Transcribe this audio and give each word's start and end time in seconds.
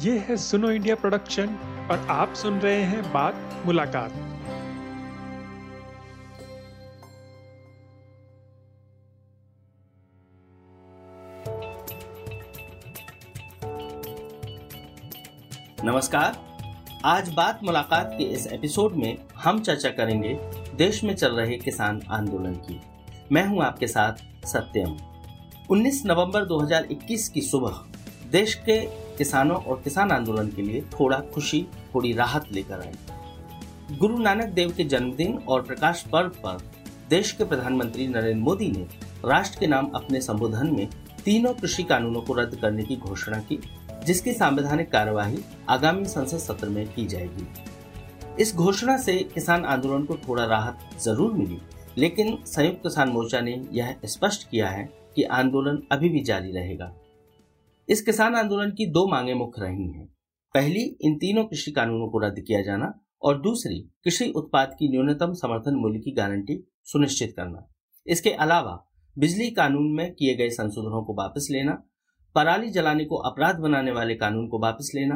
ये 0.00 0.18
है 0.18 0.36
सुनो 0.36 0.70
इंडिया 0.70 0.94
प्रोडक्शन 0.94 1.46
और 1.90 2.06
आप 2.10 2.34
सुन 2.34 2.58
रहे 2.58 2.82
हैं 2.82 3.12
बात 3.12 3.62
मुलाकात। 3.66 4.12
नमस्कार। 15.84 16.56
आज 17.04 17.28
बात 17.28 17.60
मुलाकात 17.64 18.14
के 18.18 18.24
इस 18.24 18.46
एपिसोड 18.46 18.92
में 18.92 19.18
हम 19.36 19.60
चर्चा 19.60 19.88
करेंगे 19.88 20.34
देश 20.74 21.04
में 21.04 21.14
चल 21.14 21.32
रहे 21.32 21.56
किसान 21.56 22.02
आंदोलन 22.10 22.54
की। 22.54 22.80
मैं 23.32 23.46
हूँ 23.46 23.62
आपके 23.62 23.86
साथ 23.86 24.46
सत्यम। 24.46 24.96
19 25.70 26.02
नवंबर 26.06 26.44
2021 26.44 27.28
की 27.28 27.40
सुबह 27.40 27.80
देश 28.30 28.54
के 28.54 29.01
किसानों 29.18 29.56
और 29.56 29.80
किसान 29.84 30.10
आंदोलन 30.10 30.48
के 30.48 30.62
लिए 30.62 30.80
थोड़ा 30.92 31.18
खुशी, 31.34 31.66
थोड़ी 31.94 32.12
राहत 32.12 32.52
लेकर 32.52 32.80
आई 32.80 33.96
गुरु 33.98 34.18
नानक 34.18 34.44
देव 34.44 34.72
के 34.76 34.84
जन्मदिन 34.84 35.38
और 35.48 35.62
प्रकाश 35.62 36.04
पर्व 36.12 36.28
पर 36.44 36.58
देश 37.10 37.32
के 37.32 37.44
प्रधानमंत्री 37.44 38.06
नरेंद्र 38.08 38.40
मोदी 38.40 38.68
ने 38.68 38.86
राष्ट्र 39.24 39.60
के 39.60 39.66
नाम 39.66 39.90
अपने 39.94 40.20
संबोधन 40.20 40.74
में 40.76 40.88
तीनों 41.24 41.52
कृषि 41.54 41.82
कानूनों 41.82 42.20
को 42.20 42.34
रद्द 42.34 42.54
करने 42.60 42.82
की 42.82 42.96
घोषणा 42.96 43.38
की, 43.40 43.58
जिसकी 44.06 44.32
संवैधानिक 44.32 44.90
कार्यवाही 44.90 45.38
आगामी 45.68 46.04
संसद 46.04 46.38
सत्र 46.38 46.68
में 46.68 46.86
की 46.94 47.06
जाएगी। 47.06 47.46
इस 48.40 48.54
घोषणा 48.56 48.96
से 48.96 49.16
किसान 49.34 49.64
आंदोलन 49.64 50.04
को 50.04 50.16
थोड़ा 50.28 50.44
राहत 50.44 50.78
ज़रूर 51.02 51.32
मिली, 51.32 51.60
लेकिन 51.98 52.36
संयुक्त 52.46 52.82
किसान 52.82 53.08
मोर्चा 53.08 53.40
ने 53.40 53.60
यह 53.72 53.94
स्पष्ट 54.04 54.48
किया 54.50 54.68
है 54.68 54.88
कि 55.16 55.22
आंदोलन 55.22 55.82
अभी 55.92 56.08
भी 56.08 56.20
जारी 56.20 56.52
रहेगा। 56.52 56.92
इस 57.88 58.02
किसान 58.02 58.34
आंदोलन 58.34 58.70
की 58.70 58.86
दो 58.86 59.08
मांगे 59.08 59.34
मुख्य 59.34 59.62
रही 59.62 59.92
हैं। 59.92 60.06
पहली, 60.54 60.98
इन 61.00 61.16
तीनों 61.16 61.44
कृषि 61.44 61.70
कानूनों 61.70 62.08
को 62.08 62.18
रद्द 62.18 62.44
किया 62.46 62.62
जाना 62.62 63.00
और 63.22 63.42
दूसरी, 63.42 63.90
कृषि 64.04 64.32
उत्पाद 64.36 64.76
की 64.78 64.88
न्यूनतम 64.88 65.32
समर्थन 65.32 65.74
मूल्य 65.74 65.98
की 65.98 66.12
गारंटी 66.12 66.68
सुनिश्चित 66.84 67.34
करना। 67.36 67.72
इसके 68.06 68.30
अलावा, 68.30 68.90
बिजली 69.18 69.50
कानून 69.50 69.92
में 69.92 70.14
किए 70.14 70.34
गए 70.34 70.50
संशोधनों 70.50 71.04
को 71.04 71.14
वापस 71.14 71.48
लेना, 71.50 71.88
पराली 72.34 72.70
जलाने 72.70 73.04
को 73.04 73.16
अपराध 73.16 73.56
बनाने 73.56 73.92
वाले 73.92 74.14
कानून 74.14 74.48
को 74.48 74.58
वापस 74.58 74.92
लेना, 74.94 75.14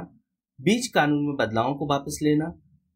बीज 0.60 0.86
कानून 0.86 1.26
में 1.26 1.36
बदलावों 1.36 1.74
को 1.74 1.86
वापस 1.86 2.18
लेना, 2.22 2.46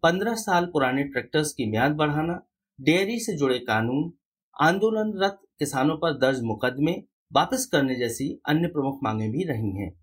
पंद्रह 0.02 0.34
साल 0.34 0.66
पुराने 0.66 1.04
ट्रैक्टर्स 1.04 1.52
की 1.52 1.70
म्याद 1.70 1.92
बढ़ाना, 1.92 2.46
डेयरी 2.80 3.20
से 3.20 3.36
जुड़े 3.36 3.58
कानून, 3.58 4.12
आंदोलनरत 4.60 5.40
किसानों 5.58 5.96
पर 5.96 6.18
दर्ज 6.18 6.40
मुकदमे 6.42 7.09
वापस 7.32 7.68
करने 7.72 7.94
जैसी 7.94 8.40
अन्य 8.48 8.68
प्रमुख 8.68 8.98
मांगे 9.02 9.28
भी 9.28 9.44
रही 9.44 9.76
हैं। 9.76 10.02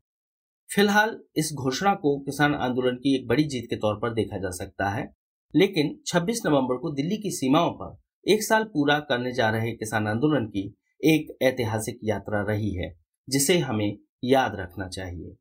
फ़िलहाल, 0.75 1.19
इस 1.35 1.51
घोषणा 1.53 1.93
को 1.93 2.19
किसान 2.19 2.55
आंदोलन 2.55 2.95
की 2.95 3.15
एक 3.15 3.27
बड़ी 3.27 3.43
जीत 3.43 3.67
के 3.69 3.75
तौर 3.75 3.95
पर 3.95 4.13
देखा 4.13 4.37
जा 4.37 4.49
सकता 4.49 4.89
है, 4.89 5.13
लेकिन 5.55 5.99
26 6.07 6.41
नवंबर 6.45 6.77
को 6.77 6.91
दिल्ली 6.91 7.17
की 7.17 7.31
सीमाओं 7.31 7.71
पर 7.71 7.97
एक 8.31 8.43
साल 8.43 8.63
पूरा 8.63 8.99
करने 8.99 9.33
जा 9.33 9.49
रहे 9.49 9.71
किसान 9.71 10.07
आंदोलन 10.07 10.45
की 10.45 10.75
एक 11.05 11.37
ऐतिहासिक 11.41 11.99
यात्रा 12.03 12.41
रही 12.41 12.73
है, 12.75 12.99
जिसे 13.29 13.57
हमें 13.57 13.97
याद 14.23 14.55
रखना 14.55 14.87
चाहिए। 14.87 15.35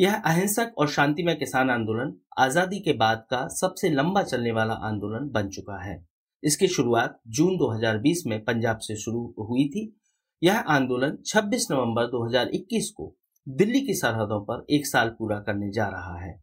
यह 0.00 0.14
अहिंसक 0.14 0.72
और 0.78 0.88
शांतिमय 0.88 1.34
किसान 1.34 1.70
आंदोलन 1.70 2.20
आज़ादी 2.38 2.80
के 2.80 2.92
बाद 2.92 3.26
का 3.30 3.48
सबसे 3.48 3.90
लंबा 3.90 4.22
चलने 4.22 4.52
वाला 4.52 4.74
आंदोलन 4.74 5.28
बन 5.28 5.48
चुका 5.48 5.84
है। 5.84 6.06
इसकी 6.44 6.68
शुरुआत 6.68 7.20
जून 7.28 7.56
2020 7.56 8.22
में 8.26 8.44
पंजाब 8.44 8.78
से 8.78 8.96
शुरू 8.96 9.34
हुई 9.38 9.68
थी 9.68 9.99
यह 10.42 10.58
आंदोलन 10.58 11.18
26 11.26 11.66
नवंबर 11.70 12.06
2021 12.06 12.90
को 12.90 13.16
दिल्ली 13.48 13.80
की 13.80 13.94
सरहदों 13.94 14.40
पर 14.44 14.66
एक 14.70 14.86
साल 14.86 15.08
पूरा 15.08 15.40
करने 15.40 15.70
जा 15.70 15.86
रहा 15.88 16.20
है। 16.20 16.42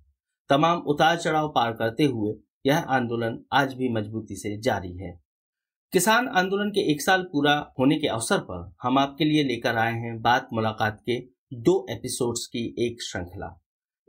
तमाम 0.50 0.80
उतार 0.80 1.18
चढ़ाव 1.18 1.50
पार 1.50 1.72
करते 1.72 2.04
हुए 2.04 2.36
यह 2.66 2.78
आंदोलन 2.78 3.46
आज 3.54 3.74
भी 3.74 3.90
मजबूती 3.90 4.36
से 4.36 4.62
जारी 4.62 4.98
है। 4.98 5.24
किसान 5.92 6.28
आंदोलन 6.28 6.70
के 6.70 6.92
एक 6.92 7.02
साल 7.02 7.24
पूरा 7.24 7.74
होने 7.80 7.96
के 7.96 8.08
अवसर 8.08 8.38
पर 8.38 8.76
हम 8.84 9.00
आपके 9.00 9.26
लिए 9.26 9.44
लेकर 9.44 9.76
आए 9.76 9.94
हैं 9.94 10.22
बात 10.22 10.50
मुलाकात 10.54 11.02
के 11.10 11.20
दो 11.54 11.86
एपिसोड्स 11.90 12.48
की 12.48 12.76
एक 12.80 13.04
श्रृंखला। 13.04 13.62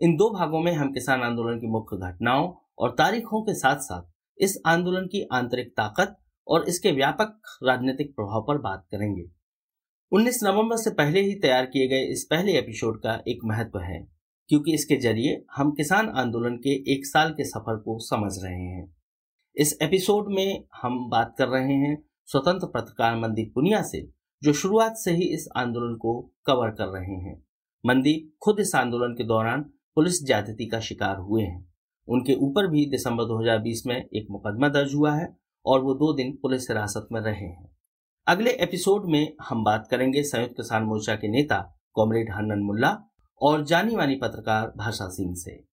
इन 0.02 0.16
दो 0.16 0.30
भागों 0.30 0.60
में 0.60 0.72
हम 0.72 0.92
किसान 0.92 1.22
आंदोलन 1.22 1.58
की 1.58 1.66
मुख्य 1.66 1.96
घटनाओं 1.96 2.52
और 2.78 2.90
तारीखों 2.90 3.42
के 3.42 3.54
साथ 3.54 3.76
साथ 3.76 4.02
इस 4.38 4.62
आंदोलन 4.66 5.06
की 5.06 5.28
आंतरिक 5.32 5.68
ताकत 5.68 6.16
और 6.48 6.68
इसके 6.68 6.92
व्यापक 6.92 7.40
राजनीतिक 7.62 8.16
प्रभाव 8.16 8.44
पर 8.48 8.58
बात 8.58 8.86
करेंगे। 8.90 9.37
19 10.12 10.38
नवंबर 10.42 10.76
से 10.76 10.90
पहले 10.90 11.20
ही 11.20 11.34
तैयार 11.34 11.66
किए 11.66 11.88
गए 11.88 12.04
इस 12.04 12.26
पहले 12.30 12.52
एपिसोड 12.58 12.98
का 12.98 13.22
एक 13.28 13.38
महत्व 13.44 13.78
है, 13.78 13.98
क्योंकि 14.48 14.74
इसके 14.74 14.96
ज़रिए 14.96 15.44
हम 15.56 15.70
किसान 15.70 16.08
आंदोलन 16.08 16.56
के 16.56 16.92
एक 16.92 17.06
साल 17.06 17.30
के 17.30 17.44
सफ़र 17.44 17.76
को 17.76 17.98
समझ 17.98 18.32
रहे 18.44 18.62
हैं। 18.62 18.96
इस 19.56 19.78
एपिसोड 19.82 20.32
में 20.32 20.64
हम 20.82 20.98
बात 21.10 21.34
कर 21.38 21.48
रहे 21.48 21.74
हैं 21.74 21.96
स्वतंत्र 22.28 22.66
पत्रकार 22.66 23.16
मंदीप 23.16 23.52
पुनिया 23.54 23.82
से, 23.82 24.00
जो 24.42 24.52
शुरुआत 24.52 24.96
से 24.96 25.12
ही 25.12 25.28
इस 25.34 25.48
आंदोलन 25.56 25.96
को 25.96 26.20
कवर 26.46 26.70
कर 26.70 26.86
रहे 26.86 27.20
हैं। 27.20 27.42
मनदीप 27.84 28.32
खुद 28.42 28.60
इस 28.60 28.74
आंदोलन 28.74 29.14
के 29.14 29.24
दौरान 29.24 29.70
पुलिस 29.96 30.26
ज्यादती 30.26 30.66
का 30.66 30.80
शिकार 30.80 31.16
हुए 31.16 31.42
हैं। 31.42 31.72
उनके 32.08 32.34
ऊपर 32.34 32.66
भी 32.66 32.86
दिसंबर 32.86 33.24
2020 33.24 33.86
में 33.86 33.96
एक 33.96 34.26
मुकदमा 34.30 34.68
दर्ज 34.68 34.94
हुआ 34.94 35.16
है 35.16 35.36
और 35.66 35.80
वो 35.80 35.94
दो 35.94 36.12
दिन 36.12 36.38
पुलिस 36.42 36.70
हिरासत 36.70 37.08
में 37.12 37.20
रहे 37.20 37.46
हैं। 37.46 37.77
अगले 38.28 38.50
एपिसोड 38.50 39.04
में 39.06 39.36
हम 39.42 39.64
बात 39.64 39.88
करेंगे 39.90 40.22
संयुक्त 40.22 40.52
किसान 40.52 40.82
मोर्चा 40.82 41.14
के 41.14 41.28
नेता 41.28 41.78
कॉमरेड 41.94 42.30
हन्नन 42.30 42.58
मुल्ला 42.58 42.98
और 43.42 43.64
जानी 43.64 43.96
मानी 43.96 44.14
पत्रकार 44.14 44.72
भाषा 44.76 45.08
सिंह 45.08 45.34
से। 45.34 45.64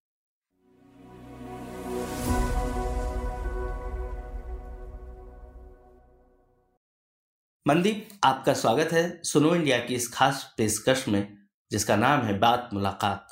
मनदीप, 7.67 8.09
आपका 8.23 8.53
स्वागत 8.53 8.89
है 8.91 9.21
सुनो 9.23 9.55
इंडिया 9.55 9.79
की 9.79 9.95
इस 9.95 10.13
खास 10.13 10.53
पेशकश 10.57 11.07
में, 11.07 11.37
जिसका 11.71 11.95
नाम 11.95 12.21
है 12.21 12.39
बात 12.39 12.69
मुलाकात। 12.73 13.27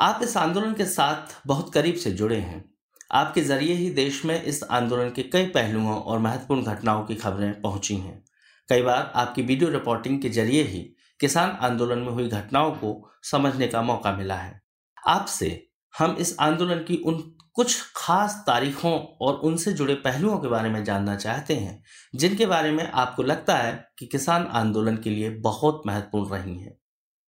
आप 0.00 0.20
इस 0.22 0.36
आंदोलन 0.36 0.74
के 0.74 0.84
साथ 0.84 1.46
बहुत 1.46 1.74
करीब 1.74 1.94
से 1.94 2.10
जुड़े 2.10 2.36
हैं। 2.36 2.71
आपके 3.12 3.40
ज़रिए 3.40 3.74
ही 3.74 3.90
देश 3.90 4.24
में 4.24 4.42
इस 4.42 4.62
आंदोलन 4.64 5.10
के 5.10 5.22
कई 5.22 5.46
पहलुओं 5.46 5.94
और 5.94 6.18
महत्वपूर्ण 6.18 6.62
घटनाओं 6.62 7.04
की 7.04 7.14
खबरें 7.14 7.60
पहुँची 7.62 7.96
हैं। 7.96 8.24
कई 8.68 8.82
बार 8.82 9.12
आपकी 9.14 9.42
वीडियो 9.42 9.70
रिपोर्टिंग 9.70 10.20
के 10.22 10.28
ज़रिए 10.28 10.62
ही 10.62 10.80
किसान 11.20 11.50
आंदोलन 11.50 11.98
में 11.98 12.08
हुई 12.08 12.28
घटनाओं 12.28 12.70
को 12.72 13.10
समझने 13.22 13.66
का 13.68 13.82
मौका 13.82 14.12
मिला 14.16 14.34
है। 14.34 14.60
आपसे 15.08 15.68
हम 15.94 16.16
इस 16.20 16.36
आंदोलन 16.40 16.78
की 16.78 16.96
उन 16.96 17.36
कुछ 17.54 17.92
खास 17.96 18.42
तारीखों 18.46 18.92
और 19.20 19.34
उनसे 19.34 19.72
जुड़े 19.72 19.94
पहलुओं 19.94 20.38
के 20.38 20.48
बारे 20.48 20.68
में 20.68 20.84
जानना 20.84 21.16
चाहते 21.16 21.54
हैं, 21.54 21.82
जिनके 22.14 22.46
बारे 22.46 22.70
में 22.72 22.84
आपको 22.84 23.22
लगता 23.22 23.56
है 23.56 23.72
कि 23.98 24.06
किसान 24.06 24.46
आंदोलन 24.46 24.96
के 24.96 25.10
लिए 25.10 25.30
बहुत 25.30 25.82
महत्वपूर्ण 25.86 26.30
रही 26.30 26.58
हैं। 26.58 26.76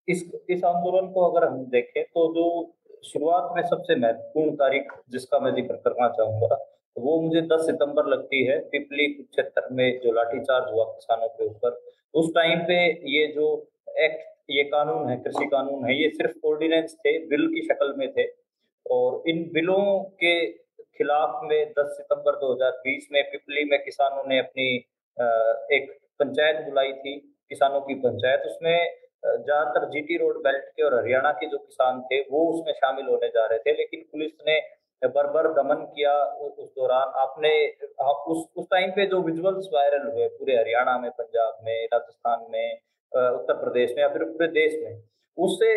इस 0.08 0.22
इस 0.50 0.64
आंदोलन 0.64 1.12
को 1.12 1.30
अगर 1.30 1.46
हम 1.48 1.58
देखें 1.66 2.02
तो 2.04 2.34
जो 2.34 2.73
शुरुआत 3.04 3.50
में 3.56 3.62
सबसे 3.62 3.96
महत्वपूर्ण 3.96 4.54
तारीख 4.56 4.92
जिसका 5.10 5.38
मैं 5.38 5.52
ज़िक्र 5.54 5.74
करना 5.84 6.08
चाहूँगा 6.10 6.58
वो 6.96 7.20
मुझे 7.20 7.40
10 7.42 7.64
सितंबर 7.66 8.06
लगती 8.06 8.44
है, 8.44 8.58
पिपली 8.70 9.06
क्षेत्र 9.08 9.68
में 9.72 10.00
जो 10.00 10.12
लाठीचार्ज 10.12 10.72
हुआ 10.72 10.84
किसानों 10.86 11.28
के 11.28 11.46
ऊपर। 11.46 11.80
उस 12.14 12.30
टाइम 12.34 12.60
पे 12.60 12.76
ये 13.10 13.26
जो 13.26 13.46
एक्ट, 13.98 14.20
ये 14.50 14.64
कानून 14.64 15.08
है, 15.10 15.16
कृषि 15.16 15.46
कानून 15.46 15.84
है, 15.84 15.96
ये 16.02 16.08
सिर्फ़ 16.10 16.46
ऑर्डिनेंस 16.46 16.94
थे, 16.96 17.18
बिल 17.26 17.46
की 17.48 17.62
शक्ल 17.62 17.94
में 17.98 18.08
थे। 18.12 18.26
और 18.86 19.28
इन 19.28 19.42
बिलों 19.52 20.00
के 20.14 20.34
खिलाफ 20.98 21.40
में 21.44 21.72
10 21.78 21.86
सितंबर 21.96 22.36
2020 22.40 23.08
में 23.12 23.22
पिपली 23.30 23.64
में 23.64 23.78
किसानों 23.84 24.22
ने 24.28 24.38
अपनी 24.38 24.68
एक 25.72 25.92
पंचायत 26.20 26.64
बुलाई 26.66 26.92
थी, 26.92 27.16
किसानों 27.50 27.80
की 27.80 27.94
पंचायत। 28.00 28.46
उसमें 28.46 29.03
ज़्यादातर 29.24 29.88
जीटी 29.90 30.16
रोड 30.18 30.38
बेल्ट 30.44 30.64
के 30.66 30.82
और 30.82 30.94
हरियाणा 30.94 31.30
के 31.34 31.46
जो 31.48 31.58
किसान 31.58 32.00
थे, 32.02 32.20
वो 32.22 32.46
उसमें 32.52 32.72
शामिल 32.74 33.06
होने 33.06 33.28
जा 33.30 33.46
रहे 33.46 33.58
थे, 33.60 33.72
लेकिन 33.74 34.04
पुलिस 34.12 34.32
ने 34.48 34.60
बर्बर 35.02 35.46
दमन 35.54 35.84
किया 35.86 36.12
उस 36.42 36.68
दौरान। 36.70 37.12
आपने 37.20 37.50
उस 38.26 38.44
उस 38.56 38.66
टाइम 38.70 38.90
पे 38.90 39.06
जो 39.06 39.20
विजुअल्स 39.22 39.68
वायरल 39.74 40.06
हुए 40.08 40.28
पूरे 40.28 40.56
हरियाणा 40.56 40.98
में, 40.98 41.10
पंजाब 41.12 41.58
में, 41.64 41.84
राजस्थान 41.86 42.46
में 42.52 42.78
उत्तर 43.12 43.54
प्रदेश 43.56 43.90
में 43.90 44.02
या 44.02 44.08
फिर 44.08 44.24
पूरे 44.26 44.48
देश 44.52 44.78
में, 44.84 45.02
उससे 45.38 45.76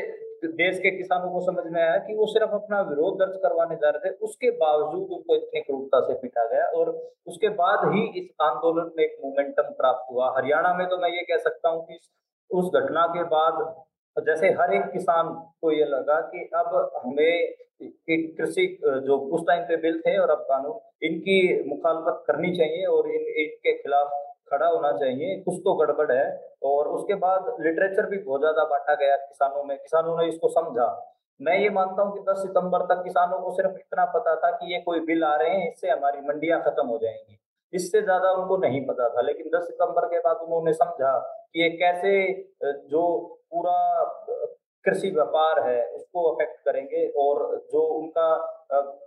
देश 0.56 0.80
के 0.80 0.90
किसानों 0.92 1.30
को 1.32 1.40
समझ 1.42 1.64
में 1.68 1.82
आया 1.82 1.98
कि 2.00 2.16
वो 2.16 2.26
सिर्फ़ 2.28 2.52
अपना 2.56 2.82
विरोध 2.84 3.18
दर्ज 3.20 3.38
करवाने 3.44 3.76
जा 3.76 3.90
रहे 3.90 4.02
थे, 4.02 4.16
उसके 4.18 4.52
बावजूद 4.58 5.12
उनको 5.12 5.36
इतनी 5.36 5.62
क्रूरता 5.62 6.00
से 6.02 6.14
पीटा 6.16 6.46
गया 6.48 6.66
और 6.72 6.90
उसके 7.28 7.50
बाद 7.58 7.88
ही 7.94 8.06
इस 8.20 8.28
आंदोलन 8.44 8.92
में 8.98 9.04
एक 9.06 9.18
मोमेंटम 9.24 9.74
प्राप्त 9.74 10.12
हुआ। 10.12 10.34
हरियाणा 10.38 10.74
में 10.74 10.86
तो 10.90 10.98
मैं 10.98 11.10
ये 11.12 11.24
कह 11.24 11.44
सकता 11.44 11.70
हूँ 11.70 11.86
कि 11.86 12.00
उस 12.52 12.72
घटना 12.76 13.06
के 13.08 13.24
बाद 13.26 13.66
जैसे 14.18 14.48
हर 14.52 14.74
एक 14.74 14.86
किसान 14.92 15.28
को 15.62 15.72
ये 15.72 15.86
लगा 15.86 16.20
कि 16.30 16.50
अब 16.56 16.76
हमें 16.98 17.54
कृषि, 17.82 18.66
जो 19.06 19.18
उस 19.18 19.42
टाइम 19.48 19.64
पे 19.64 19.76
बिल 19.78 20.00
थे 20.02 20.18
और 20.18 20.30
अब 20.30 20.46
कानून, 20.50 20.80
इनकी 21.04 21.64
मुखालफत 21.70 22.24
करनी 22.28 22.56
चाहिए 22.58 22.86
और 22.86 23.10
इन, 23.10 23.28
इनके 23.38 23.74
खिलाफ 23.74 24.12
खड़ा 24.52 24.68
होना 24.68 24.92
चाहिए। 24.92 25.36
कुछ 25.42 25.56
तो 25.56 25.74
गड़बड़ 25.76 26.12
है 26.12 26.26
और 26.64 26.88
उसके 26.88 27.16
बाद 27.16 27.56
लिटरेचर 27.62 28.10
भी 28.10 28.18
बहुत 28.18 28.42
ज़्यादा 28.42 28.64
बांटा 28.64 28.96
गया 28.96 29.16
किसानों 29.18 29.64
में। 29.64 29.78
किसानों 29.78 30.18
ने 30.18 30.28
इसको 30.28 30.50
समझा। 30.50 30.88
मैं 31.40 31.58
ये 31.60 31.70
मानता 31.70 32.04
हूँ 32.04 32.14
कि 32.14 32.24
10 32.24 32.38
सितंबर 32.38 32.86
तक 32.86 33.04
किसानों 33.04 33.40
को 33.40 33.52
सिर्फ़ 33.56 33.76
इतना 33.76 34.06
पता 34.14 34.36
था 34.36 34.52
कि 34.52 34.74
ये 34.74 34.80
कोई 34.82 35.00
बिल 35.00 35.24
आ 35.24 35.36
रहे 35.36 35.50
हैं, 35.50 35.72
इससे 35.72 35.90
हमारी 35.90 36.22
मंडियाँ 36.28 36.62
खत्म 36.62 36.88
हो 36.88 36.98
जाएँगी। 36.98 37.38
इससे 37.74 38.02
ज़्यादा 38.02 38.32
उनको 38.34 38.58
नहीं 38.60 38.86
पता 38.86 39.10
था। 39.10 39.22
लेकिन 39.22 39.50
10 39.50 39.68
सितंबर 39.68 40.06
के 40.08 40.20
बाद 40.20 40.38
उन्होंने 40.44 40.74
समझा 40.76 41.18
कि 41.54 41.62
ये 41.62 41.70
कैसे 41.78 42.12
जो 42.64 43.04
पूरा 43.52 43.78
कृषि 44.86 45.10
व्यापार 45.12 45.60
है, 45.62 45.84
उसको 45.88 46.24
अफेक्ट 46.24 46.60
करेंगे 46.66 47.08
और 47.20 47.40
जो 47.72 47.82
उनका 47.94 48.28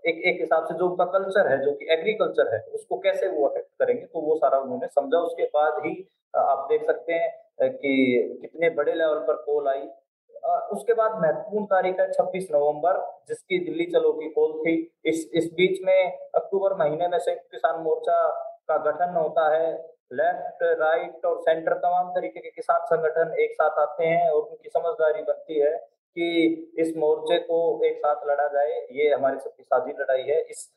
एक 0.07 0.23
एक 0.27 0.41
हिसाब 0.41 0.65
से 0.67 0.75
जो 0.75 0.89
उनका 0.89 1.05
कल्चर 1.13 1.49
है, 1.49 1.59
जो 1.65 1.73
कि 1.73 1.87
एग्रीकल्चर 1.93 2.55
है, 2.55 2.61
उसको 2.75 2.99
कैसे 2.99 3.29
वो 3.29 3.47
अफेक्ट 3.49 3.69
करेंगे 3.79 4.05
तो 4.05 4.21
वो 4.21 4.37
सारा 4.37 4.59
उन्होंने 4.59 4.87
समझा। 4.89 5.19
उसके 5.21 5.45
बाद 5.55 5.81
ही 5.87 5.95
आप 6.35 6.67
देख 6.71 6.85
सकते 6.87 7.13
हैं 7.15 7.71
कि 7.73 8.39
कितने 8.43 8.71
बड़े 8.73 8.93
लेवल 8.95 9.19
पर 9.29 9.43
कॉल 9.47 9.69
आई। 9.69 9.89
उसके 10.73 10.95
बाद 10.95 11.19
महत्वपूर्ण 11.23 11.65
तारीख 11.67 11.99
है 12.01 12.11
26 12.13 12.47
नवंबर, 12.53 13.01
जिसकी 13.29 13.59
दिल्ली 13.65 13.85
चलो 13.87 14.13
की 14.13 14.29
कॉल 14.31 14.53
थी। 14.61 14.75
इस 15.05 15.31
इस 15.35 15.51
बीच 15.55 15.81
में 15.85 16.19
अक्टूबर 16.35 16.75
महीने 16.77 17.09
में 17.09 17.19
संयुक्त 17.19 17.51
किसान 17.53 17.81
मोर्चा 17.83 18.17
का 18.71 18.77
गठन 18.85 19.15
होता 19.17 19.49
है। 19.55 19.71
लेफ़्ट 20.13 20.63
राइट 20.81 21.25
और 21.27 21.41
सेंटर 21.41 21.75
तमाम 21.77 22.11
तरीके 22.13 22.41
के 22.41 22.51
किसान 22.51 22.81
संगठन 22.87 23.35
एक 23.41 23.53
साथ 23.55 23.79
आते 23.81 24.07
हैं 24.07 24.31
और 24.31 24.41
उनकी 24.41 24.69
समझदारी 24.71 25.23
बनती 25.23 25.59
है 25.61 25.77
कि 26.17 26.29
इस 26.79 26.97
मोर्चे 26.97 27.39
को 27.43 27.59
एक 27.87 27.99
साथ 27.99 28.27
लड़ा 28.29 28.47
जाए। 28.49 28.81
ये 28.93 29.13
हमारी 29.13 29.39
सबकी 29.39 29.63
साझी 29.65 29.93
लड़ाई 29.93 30.23
है। 30.25 30.41
इस 30.47 30.69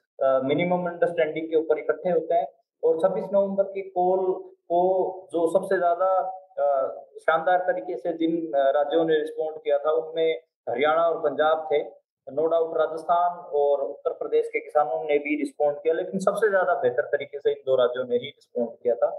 मिनिमम 0.44 0.86
अंडरस्टैंडिंग 0.88 1.48
के 1.50 1.56
ऊपर 1.56 1.80
इकट्ठे 1.80 2.10
होते 2.10 2.36
हैं 2.36 2.48
और 2.84 3.00
26 3.00 3.30
नवंबर 3.34 3.63
की 3.72 3.81
कॉल 3.92 4.19
को 4.69 4.81
जो 5.34 5.48
सबसे 5.51 5.78
ज़्यादा 5.78 6.10
शानदार 7.22 7.60
तरीके 7.68 7.98
से 7.98 8.13
जिन 8.18 8.51
राज्यों 8.56 9.06
ने 9.06 9.16
रिस्पॉन्ड 9.16 9.57
किया 9.57 9.78
था 9.78 9.92
उनमें 9.94 10.42
हरियाणा 10.69 11.04
और 11.04 11.19
पंजाब 11.19 11.68
थे। 11.72 11.81
नो 12.28 12.46
डाउट 12.48 12.78
राजस्थान 12.78 13.38
और 13.54 13.81
उत्तर 13.81 14.14
प्रदेश 14.14 14.48
के 14.48 14.60
किसानों 14.60 15.04
ने 15.04 15.18
भी 15.20 15.36
रिस्पॉन्ड 15.40 15.78
किया, 15.78 15.94
लेकिन 15.94 16.20
सबसे 16.22 16.50
ज़्यादा 16.50 16.74
बेहतर 16.81 17.06
तरीके 17.12 17.40
से 17.40 17.52
इन 17.52 17.62
दो 17.66 17.75
राज्यों 17.75 18.06
ने 18.06 18.16
ही 18.16 18.28
रिस्पॉन्ड 18.28 18.70
किया 18.84 18.96
था। 18.96 19.10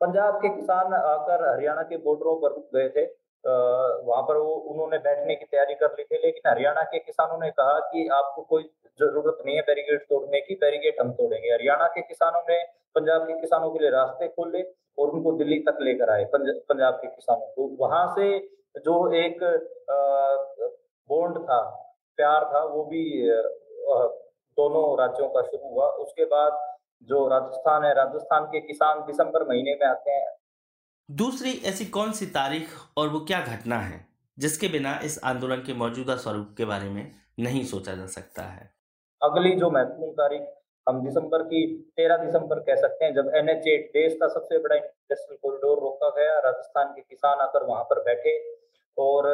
पंजाब 0.00 0.36
के 0.42 0.48
किसान 0.50 0.92
आकर 0.94 1.48
हरियाणा 1.48 1.82
के 1.84 1.96
बॉर्डरों 2.04 2.36
पर 2.42 2.58
गए 2.74 2.88
थे। 2.88 3.04
वहाँ 3.44 4.22
पर 4.22 4.36
वो, 4.36 4.54
उन्होंने 4.70 4.98
बैठने 4.98 5.34
की 5.34 5.44
तैयारी 5.44 5.74
कर 5.74 5.94
ली 5.98 6.04
थी, 6.04 6.16
लेकिन 6.16 6.50
हरियाणा 6.50 6.82
के 6.84 6.98
किसानों 6.98 7.38
ने 7.40 7.50
कहा 7.52 7.78
कि 7.88 8.06
आपको 8.12 8.42
कोई 8.50 8.62
ज़रूरत 8.98 9.38
नहीं 9.46 9.56
है 9.56 9.62
बैरिकेड 9.62 10.00
तोड़ने 10.08 10.40
की 10.40 10.54
बैरिकेड 10.60 11.00
हम 11.00 11.12
तोड़ेंगे। 11.12 11.52
हरियाणा 11.52 11.86
के 11.88 12.00
किसानों 12.02 12.42
ने 12.50 12.62
पंजाब 12.96 13.26
के 13.26 13.40
किसानों 13.40 13.70
के 13.70 13.78
लिए 13.78 13.90
रास्ते 13.90 14.28
खोले 14.28 14.62
और 14.98 15.10
उनको 15.10 15.32
दिल्ली 15.34 15.58
तक 15.68 15.78
लेकर 15.82 16.10
आए 16.10 16.24
पंजाब 16.34 16.94
के 16.94 17.08
किसानों 17.08 17.46
को। 17.54 17.68
वहाँ 17.80 18.06
से 18.14 18.26
जो 18.80 18.96
एक 19.16 19.44
बॉन्ड 21.10 21.38
था 21.44 21.60
प्यार 22.20 22.44
था 22.46 22.64
वो 22.66 22.84
भी 22.84 23.04
दोनों 24.58 24.82
राज्यों 24.98 25.28
का 25.28 25.42
शुरू 25.42 25.68
हुआ। 25.68 25.86
उसके 26.00 26.24
बाद 26.26 26.58
जो 27.08 27.26
राजस्थान 27.28 27.84
है 27.84 27.94
राजस्थान 27.94 28.44
के 28.46 28.60
किसान 28.62 29.00
दिसंबर 29.06 29.48
महीने 29.48 29.74
में 29.74 29.86
आते 29.88 30.10
हैं। 30.12 30.30
दूसरी 31.08 31.52
ऐसी 31.66 31.84
कौन 31.94 32.12
सी 32.12 32.26
तारीख 32.34 32.68
और 32.96 33.08
वो 33.08 33.20
क्या 33.24 33.40
घटना 33.48 33.78
है 33.80 33.98
जिसके 34.38 34.68
बिना 34.68 34.92
इस 35.04 35.18
आंदोलन 35.24 35.62
के 35.66 35.74
मौजूदा 35.74 36.16
स्वरूप 36.16 36.54
के 36.58 36.64
बारे 36.64 36.88
में 36.90 37.02
नहीं 37.38 37.64
सोचा 37.64 37.94
जा 37.94 38.06
सकता 38.08 38.42
है? 38.44 38.70
अगली 39.22 39.54
जो 39.56 39.70
महत्वपूर्ण 39.70 40.12
तारीख 40.12 40.42
हम 40.86 41.02
दिसंबर 41.04 41.42
की 41.44 41.60
तेरह 41.96 42.16
दिसंबर 42.16 42.60
कह 42.60 42.76
सकते 42.76 43.04
हैं 43.04 43.14
जब 43.14 43.30
एन 43.34 43.46
देश 43.94 44.14
का 44.14 44.28
सबसे 44.28 44.58
बड़ा 44.58 44.76
इंडस्ट्रियल 44.76 45.38
कॉरिडोर 45.42 45.80
रोका 45.80 46.10
गया 46.10 46.38
राजस्थान 46.40 46.92
के 46.92 47.00
किसान 47.00 47.40
आकर 47.40 47.66
वहाँ 47.66 47.84
पर 47.84 48.00
बैठे। 48.02 48.38
और 48.98 49.28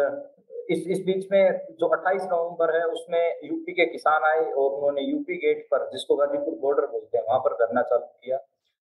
इस 0.70 0.86
इस 0.86 1.04
बीच 1.06 1.26
में 1.32 1.66
जो 1.80 1.88
28 1.88 2.22
नवंबर 2.22 2.76
है, 2.76 2.84
उसमें 2.84 3.40
यूपी 3.44 3.72
के 3.72 3.86
किसान 3.86 4.22
आए 4.22 4.50
और 4.52 4.70
उन्होंने 4.70 5.02
यूपी 5.02 5.36
गेट 5.36 5.66
पर, 5.70 5.88
जिसको 5.92 6.16
गाजीपुर 6.16 6.54
बॉर्डर 6.54 6.86
बोलते 6.86 7.18
हैं, 7.18 7.24
वहाँ 7.24 7.38
पर 7.38 7.54
धरना 7.54 7.82
चालू 7.82 8.04
किया। 8.04 8.38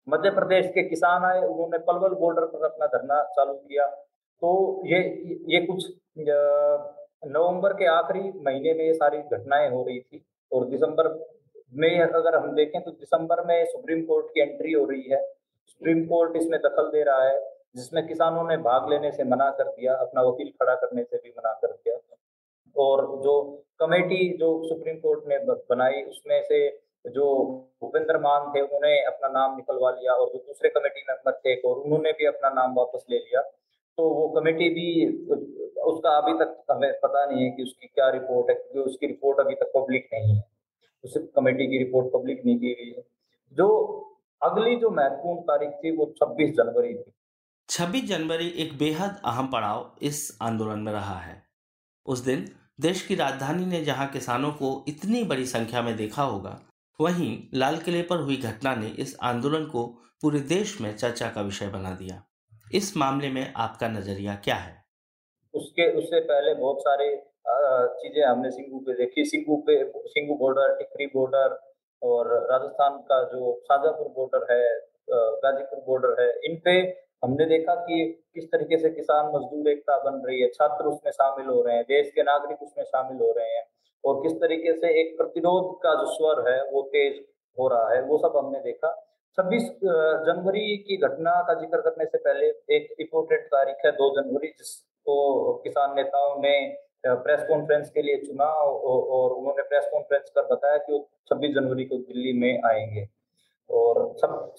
मध्य 0.08 0.30
प्रदेश 0.30 0.66
के 0.66 0.82
किसान 0.82 1.24
आए, 1.24 1.40
उन्होंने 1.40 1.78
पलवल 1.78 2.14
बॉर्डर 2.14 2.44
पर 2.44 2.64
अपना 2.64 2.86
धरना 2.86 3.22
चालू 3.22 3.54
किया। 3.54 3.86
तो 4.42 4.82
ये 4.86 4.98
ये 5.48 5.66
कुछ 5.66 5.86
नवंबर 7.26 7.72
के 7.72 7.86
आखिरी 7.86 8.20
महीने 8.20 8.74
में 8.74 8.84
ये 8.84 8.94
सारी 8.94 9.18
घटनाएँ 9.18 9.70
हो 9.70 9.82
रही 9.82 10.00
थी 10.00 10.24
और 10.52 10.64
दिसंबर 10.64 11.08
में 11.74 12.00
अगर 12.00 12.36
हम 12.36 12.54
देखें 12.54 12.82
तो 12.82 12.90
दिसंबर 12.90 13.44
में 13.44 13.64
सुप्रीम 13.64 14.02
कोर्ट 14.02 14.26
की 14.26 14.40
एंट्री 14.40 14.72
हो 14.72 14.84
रही 14.84 15.02
है। 15.02 15.20
सुप्रीम 15.66 16.04
कोर्ट 16.04 16.36
इसमें 16.36 16.60
दखल 16.60 16.82
दे 16.82 17.02
रहा 17.02 17.24
है। 17.24 17.57
जिसमें 17.78 18.06
किसानों 18.06 18.48
ने 18.48 18.56
भाग 18.56 18.90
लेने 18.90 19.10
से 19.12 19.24
मना 19.24 19.50
कर 19.50 19.64
दिया, 19.64 19.94
अपना 19.94 20.22
वकील 20.22 20.50
खड़ा 20.50 20.74
करने 20.74 21.02
से 21.04 21.16
भी 21.16 21.30
मना 21.30 21.52
कर 21.52 21.72
दिया। 21.72 21.96
और 22.76 23.00
जो 23.22 23.64
कमेटी 23.80 24.36
जो 24.36 24.48
सुप्रीम 24.68 24.96
कोर्ट 24.96 25.24
ने 25.28 25.38
बनाई, 25.38 26.02
उसमें 26.02 26.42
से 26.42 26.68
जो 27.06 27.26
भूपेंद्र 27.80 28.18
मान 28.18 28.52
थे, 28.54 28.60
उन्होंने 28.60 29.04
अपना 29.04 29.28
नाम 29.28 29.56
निकलवा 29.56 29.90
लिया 29.90 30.12
और 30.12 30.28
जो 30.28 30.38
दूसरे 30.38 30.70
कमेटी 30.70 31.00
मेंबर 31.08 31.32
थे 31.32 31.54
और, 31.60 31.76
उन्होंने 31.76 32.12
भी 32.12 32.26
अपना 32.26 32.50
नाम 32.50 32.74
वापस 32.74 33.06
ले 33.10 33.18
लिया। 33.18 33.40
तो 33.98 34.08
वो 34.08 34.28
कमेटी 34.28 34.68
भी 34.68 35.06
उसका 35.82 36.10
अभी 36.10 36.44
तक 36.44 36.64
हमें 36.70 36.92
पता 36.92 37.26
नहीं 37.26 37.44
है 37.44 37.50
कि 37.50 37.62
उसकी 37.62 37.86
क्या 37.86 38.08
रिपोर्ट 38.08 38.50
है, 38.50 38.54
क्योंकि 38.54 38.90
उसकी 38.90 39.06
रिपोर्ट 39.06 39.40
अभी 39.40 39.54
तक 39.54 39.72
पब्लिक 39.74 40.08
नहीं 40.12 40.34
है। 40.34 40.44
उस 41.04 41.16
कमेटी 41.36 41.66
की 41.66 41.78
रिपोर्ट 41.78 42.12
पब्लिक 42.12 42.44
नहीं 42.44 42.58
की 42.58 42.74
गई 42.74 42.90
है। 42.96 43.04
जो 43.52 43.68
अगली 44.42 44.76
जो 44.76 44.90
महत्वपूर्ण 44.90 45.40
तारीख 45.40 45.70
थी, 45.70 45.96
वो 45.96 46.06
26 46.06 46.50
जनवरी 46.50 46.94
थी। 46.94 47.12
26 47.68 48.04
जनवरी 48.08 48.46
एक 48.58 48.72
बेहद 48.78 49.16
अहम 49.26 49.46
पड़ाव 49.46 49.96
इस 50.02 50.18
आंदोलन 50.42 50.78
में 50.78 50.92
रहा 50.92 51.18
है। 51.20 51.36
उस 52.06 52.18
दिन 52.20 52.44
देश 52.80 53.00
की 53.06 53.14
राजधानी 53.14 53.66
ने 53.66 53.80
जहाँ 53.84 54.06
किसानों 54.08 54.50
को 54.52 54.70
इतनी 54.88 55.22
बड़ी 55.24 55.44
संख्या 55.46 55.82
में 55.82 55.96
देखा 55.96 56.22
होगा, 56.22 56.58
वहीं 57.00 57.32
लाल 57.54 57.76
किले 57.78 58.00
पर 58.02 58.20
हुई 58.20 58.36
घटना 58.38 58.74
ने 58.74 58.88
इस 58.98 59.16
आंदोलन 59.22 59.66
को 59.66 59.84
पूरे 60.22 60.40
देश 60.48 60.80
में 60.80 60.96
चर्चा 60.96 61.28
का 61.30 61.40
विषय 61.40 61.68
बना 61.68 61.90
दिया। 61.94 62.22
इस 62.74 62.96
मामले 62.96 63.30
में 63.30 63.52
आपका 63.56 63.88
नज़रिया 63.88 64.34
क्या 64.44 64.54
है? 64.56 64.72
उसके, 65.54 65.90
उससे 65.92 66.20
पहले 66.22 66.54
बहुत 66.54 66.80
सारे 66.80 67.10
चीज़ें 67.98 68.24
हमने 68.24 68.50
सिंगू 68.50 68.78
पे 68.78 68.94
देखी। 68.94 69.24
सिंगू 69.26 69.56
पे, 69.66 69.76
सिंगू 70.08 70.34
बॉर्डर, 70.36 70.74
टिकरी 70.78 71.06
बॉर्डर 71.14 71.58
और 72.02 72.32
राजस्थान 72.50 72.96
का 73.04 73.22
जो 73.26 73.52
शाजापुर 73.62 74.08
बॉर्डर 74.16 74.52
है 74.52 74.64
गाजीपुर 75.44 75.84
बॉर्डर 75.86 76.22
है, 76.22 76.28
इन 76.44 76.60
पे 76.64 77.06
हमने 77.22 77.44
देखा 77.46 77.74
कि 77.76 78.04
किस 78.34 78.44
तरीके 78.46 78.78
से 78.78 78.90
किसान 78.90 79.26
मजदूर 79.34 79.68
एकता 79.70 79.96
बन 80.00 80.22
रही 80.26 80.40
है, 80.40 80.48
छात्र 80.50 80.84
उसमें 80.86 81.12
शामिल 81.12 81.46
हो 81.46 81.62
रहे 81.62 81.76
हैं, 81.76 81.84
देश 81.84 82.10
के 82.14 82.22
नागरिक 82.22 82.62
उसमें 82.62 82.84
शामिल 82.84 83.18
हो 83.18 83.32
रहे 83.38 83.56
हैं 83.56 83.64
और 84.04 84.22
किस 84.22 84.32
तरीके 84.36 84.72
से 84.74 84.92
एक 85.00 85.16
प्रतिरोध 85.18 85.74
का 85.82 85.94
जो 85.94 86.06
स्वर 86.12 86.48
है 86.50 86.60
वो 86.72 86.82
तेज 86.92 87.24
हो 87.58 87.68
रहा 87.68 87.94
है, 87.94 88.02
वो 88.02 88.18
सब 88.18 88.36
हमने 88.36 88.58
देखा। 88.60 88.94
छब्बीस 89.38 89.68
जनवरी 90.26 90.76
की 90.78 90.96
घटना 90.98 91.32
का 91.42 91.54
ज़िक्र 91.54 91.80
करने 91.80 92.04
से 92.04 92.18
पहले 92.18 92.46
एक 92.76 92.94
इम्पोर्टेंट 93.00 93.46
तारीख 93.48 93.84
है, 93.84 93.92
दो 93.92 94.10
जनवरी, 94.12 94.48
जिसको 94.48 95.52
किसान 95.64 95.94
नेताओं 95.96 96.40
ने 96.42 96.54
प्रेस 97.06 97.44
कॉन्फ्रेंस 97.48 97.90
के 97.90 98.02
लिए 98.02 98.16
चुना 98.22 98.44
और 98.44 99.32
उन्होंने 99.32 99.62
प्रेस 99.62 99.88
कॉन्फ्रेंस 99.92 100.30
कर 100.34 100.46
बताया 100.46 100.76
कि 100.78 100.92
वो 100.92 101.06
छब्बीस 101.30 101.54
जनवरी 101.54 101.84
को 101.84 101.96
दिल्ली 101.98 102.32
में 102.40 102.60
आएँगे। 102.66 103.06
और 103.70 104.02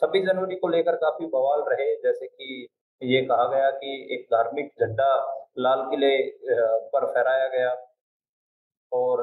छब्बीस 0.01 0.25
जनवरी 0.25 0.55
को 0.55 0.67
लेकर 0.67 0.95
काफ़ी 0.97 1.25
बवाल 1.27 1.63
रहे, 1.69 1.95
जैसे 1.95 2.27
कि 2.27 2.67
ये 3.01 3.21
कहा 3.21 3.45
गया 3.49 3.69
कि 3.73 4.07
एक 4.11 4.25
धार्मिक 4.33 4.71
झंडा 4.81 5.11
लाल 5.59 5.81
किले 5.89 6.15
पर 6.91 7.05
फहराया 7.05 7.47
गया। 7.47 7.75
और 8.91 9.21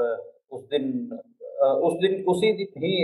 उस 0.51 0.63
दिन 0.65 1.19
उस 1.57 1.93
दिन, 2.01 2.25
उसी 2.29 2.53
दिन 2.55 2.83
ही 2.83 2.97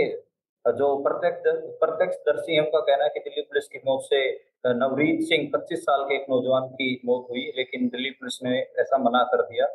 जो 0.65 0.87
प्रत्यक्ष 1.03 1.41
प्रत्यक्ष 1.79 2.15
दर्शी 2.27 2.53
है, 2.55 2.59
उनका 2.61 2.79
कहना 2.79 3.03
है 3.03 3.09
कि 3.09 3.19
दिल्ली 3.19 3.41
पुलिस 3.41 3.67
की 3.67 3.79
मौत 3.87 4.01
से 4.03 4.19
नवरीत 4.65 5.21
सिंह 5.21 5.49
25 5.53 5.81
साल 5.83 6.03
के 6.03 6.15
एक 6.15 6.25
नौजवान 6.29 6.67
की 6.71 7.01
मौत 7.05 7.25
हुई, 7.29 7.41
लेकिन 7.57 7.87
दिल्ली 7.87 8.09
पुलिस 8.11 8.39
ने 8.43 8.59
ऐसा 8.79 8.97
मना 8.99 9.23
कर 9.23 9.41
दिया। 9.43 9.67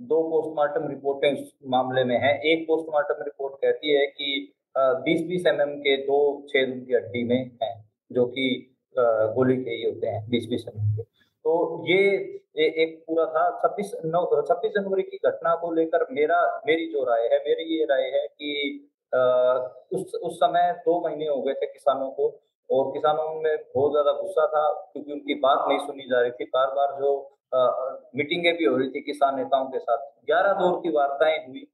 दो 0.00 0.22
पोस्टमार्टम 0.30 0.88
रिपोर्टें 0.88 1.32
मामले 1.70 2.04
में 2.04 2.16
है। 2.18 2.32
एक 2.52 2.66
पोस्टमार्टम 2.68 3.22
रिपोर्ट 3.22 3.54
कहती 3.62 3.94
है 3.94 4.06
कि 4.08 4.52
बीस 4.76 5.20
बीस 5.26 5.46
एम 5.46 5.74
के 5.80 5.96
दो 6.04 6.20
छेद 6.48 6.70
उनकी 6.70 6.94
हड्डी 6.94 7.24
में 7.24 7.38
हैं 7.62 7.74
जो 8.10 8.24
कि 8.28 8.46
गोली 8.94 9.56
के 9.56 9.70
ही 9.70 9.82
होते 9.82 10.06
हैं 10.06 10.28
बीस 10.30 10.46
बीस 10.50 10.64
एम 10.68 10.96
के। 10.96 11.02
तो 11.02 11.52
ये 11.88 12.00
ए, 12.56 12.64
एक 12.64 13.02
पूरा 13.06 13.24
था। 13.26 13.44
छब्बीस 13.62 13.92
नौ 14.04 14.24
छब्बीस 14.42 14.72
जनवरी 14.72 15.02
की 15.02 15.18
घटना 15.26 15.54
को 15.56 15.72
लेकर 15.74 16.06
मेरा 16.12 16.40
मेरी 16.66 16.86
जो 16.92 17.04
राय 17.04 17.28
है 17.32 17.38
मेरी 17.46 17.64
ये 17.70 17.84
राय 17.84 18.10
है 18.14 18.26
कि 18.28 18.50
आ, 19.12 19.20
उस 19.92 20.14
उस 20.22 20.36
समय 20.36 20.72
दो 20.84 21.00
महीने 21.00 21.26
हो 21.26 21.40
गए 21.42 21.54
थे 21.54 21.66
किसानों 21.66 22.10
को 22.10 22.26
और 22.70 22.90
किसानों 22.92 23.28
में 23.42 23.56
बहुत 23.74 23.90
ज़्यादा 23.92 24.12
गुस्सा 24.20 24.46
था 24.46 24.62
क्योंकि 24.92 25.12
उनकी 25.12 25.34
बात 25.40 25.64
नहीं 25.68 25.78
सुनी 25.80 26.06
जा 26.10 26.20
रही 26.20 26.30
थी। 26.30 26.44
बार 26.54 26.74
बार 26.76 26.96
जो 27.00 27.10
मीटिंगें 28.16 28.52
भी 28.56 28.64
हो 28.64 28.76
रही 28.76 28.88
थी 28.90 29.00
किसान 29.02 29.36
नेताओं 29.36 29.66
के 29.66 29.78
साथ। 29.78 30.06
ग्यारह 30.26 30.52
दौर 30.60 30.80
की 30.82 30.90
वार्ताएँ 30.92 31.38
हुई 31.46 31.66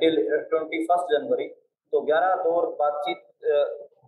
टिल 0.00 0.16
ट्वेंटी 0.50 0.84
फ़र्स्ट 0.84 1.12
जनवरी 1.12 1.46
तो 1.92 2.00
ग्यारह 2.02 2.34
दौर 2.42 2.66
बातचीत 2.78 3.22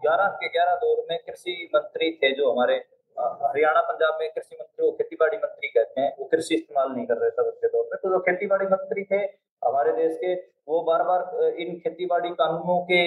ग्यारह 0.02 0.28
के 0.40 0.48
ग्यारह 0.50 0.74
दौर 0.76 1.04
में 1.10 1.18
कृषि 1.18 1.68
मंत्री 1.74 2.10
थे 2.22 2.34
जो 2.36 2.50
हमारे 2.50 2.74
हरियाणा, 3.16 3.80
पंजाब 3.82 4.18
में 4.20 4.30
कृषि 4.30 4.56
मंत्री, 4.56 4.84
वो 4.86 4.90
खेती 4.92 5.16
बाड़ी 5.16 5.36
मंत्री 5.36 5.68
कहते 5.68 6.00
हैं, 6.00 6.14
वो 6.18 6.24
कृषि 6.26 6.54
इस्तेमाल 6.54 6.90
नहीं 6.90 7.06
कर 7.06 7.16
रहे 7.18 7.30
थे 7.30 7.48
उसके 7.48 7.68
दौर 7.68 7.84
में 7.84 7.98
तो 8.02 8.10
जो 8.10 8.18
खेती 8.20 8.46
बाड़ी 8.46 8.66
मंत्री 8.66 9.04
थे 9.04 9.16
हमारे 9.62 9.92
देश 9.92 10.16
के, 10.16 10.34
वो 10.34 10.82
बार 10.82 11.02
बार 11.04 11.54
इन 11.60 11.78
खेती 11.78 12.06
बाड़ी 12.06 12.30
कानूनों 12.32 12.80
के 12.82 13.02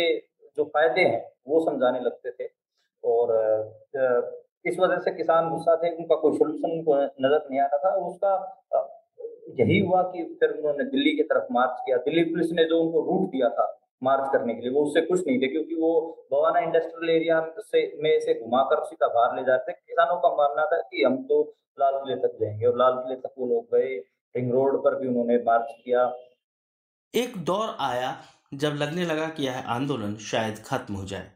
जो 0.57 0.63
फ़ायदे 0.65 1.01
हैं, 1.01 1.21
वो 1.47 1.59
समझाने 1.65 1.99
लगते 1.99 2.31
थे। 2.31 2.49
और 3.03 3.31
इस 4.65 4.79
वजह 4.79 4.97
से 4.99 5.11
किसान 5.11 5.49
गुस्सा 5.49 5.75
थे, 5.75 5.89
उनका 5.91 6.15
कोई 6.15 6.37
सोल्यूशन 6.37 6.73
नज़र 7.21 7.47
नहीं 7.49 7.59
आ 7.59 7.65
रहा 7.65 7.77
था 7.85 7.93
उसका 8.07 8.33
यही 9.59 9.79
हुआ 9.79 10.01
कि 10.11 10.23
फिर 10.39 10.49
उन्होंने 10.51 10.83
दिल्ली 10.89 11.15
की 11.15 11.23
तरफ़ 11.29 11.53
मार्च 11.53 11.79
किया। 11.85 11.97
दिल्ली 12.05 12.23
पुलिस 12.25 12.51
ने 12.51 12.65
जो 12.65 12.81
उनको 12.81 13.01
रूट 13.01 13.29
दिया 13.31 13.49
था 13.49 13.65
मार्च 14.03 14.29
करने 14.33 14.53
के 14.53 14.61
लिए। 14.61 14.69
वो 14.69 14.85
उससे 14.85 15.01
खुश 15.01 15.19
नहीं 15.27 15.39
थे 15.39 15.47
क्योंकि 15.47 15.75
वो 15.75 15.91
बवाना 16.31 16.59
इंडस्ट्रियल 16.59 17.15
एरिया 17.15 17.53
से, 17.59 18.03
में 18.03 18.19
से 18.19 18.41
घुमाकर 18.41 18.83
सीधा 18.83 19.07
बाहर 19.07 19.35
ले 19.35 19.43
जाते 19.43 19.71
किसानों 19.71 20.15
का 20.15 20.29
मानना 20.29 20.65
था 20.65 20.81
कि 20.81 21.03
हम 21.03 21.23
तो 21.23 21.55
लाल 21.79 21.93
किले 21.93 22.15
तक 22.15 22.37
जाएँगे 22.41 22.65
और 22.65 22.77
लाल 22.77 22.93
किले 22.93 23.15
तक 23.15 23.33
वो 23.37 23.47
लोग 23.47 23.65
गए। 23.65 23.95
रिंग 24.35 24.51
रोड 24.51 24.83
पर 24.83 24.95
भी 24.95 25.07
उन्होंने 25.07 25.37
मार्च 25.37 25.65
किया। 25.69 26.13
एक 27.15 27.37
दौर 27.37 27.77
आया 27.79 28.21
जब 28.53 28.69
लगने 28.69 29.05
लगा 29.05 29.27
कि 29.27 29.43
यह 29.43 29.59
आंदोलन 29.59 30.15
शायद 30.15 30.63
खत्म 30.65 30.93
हो 30.93 31.05
जाए। 31.05 31.31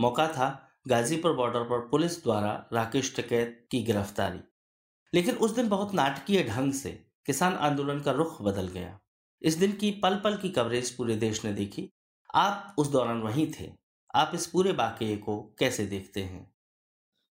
मौका 0.00 0.26
था 0.26 0.68
गाजीपुर 0.88 1.32
बॉर्डर 1.32 1.62
पर 1.62 1.78
पुलिस 1.78 2.24
द्वारा 2.24 2.66
राकेश 2.72 3.16
टिकैत 3.16 3.68
की 3.70 3.82
गिरफ्तारी। 3.82 4.40
लेकिन 5.14 5.34
उस 5.34 5.50
दिन 5.56 5.68
बहुत 5.68 5.94
नाटकीय 5.94 6.42
ढंग 6.42 6.72
से 6.72 6.90
किसान 7.26 7.54
आंदोलन 7.54 8.00
का 8.00 8.12
रुख 8.12 8.42
बदल 8.42 8.68
गया। 8.68 9.00
इस 9.42 9.54
दिन 9.54 9.72
की 9.72 9.90
पल 9.90 10.20
पल 10.24 10.36
की 10.36 10.48
कवरेज 10.48 10.96
पूरे 10.96 11.16
देश 11.16 11.44
ने 11.44 11.52
देखी। 11.52 11.92
आप 12.34 12.74
उस 12.78 12.90
दौरान 12.92 13.20
वहीं 13.22 13.46
थे। 13.50 13.68
आप 14.14 14.30
इस 14.34 14.46
पूरे 14.46 14.72
वाकये 14.72 15.16
को 15.16 15.36
कैसे 15.58 15.84
देखते 15.86 16.20
हैं? 16.20 16.42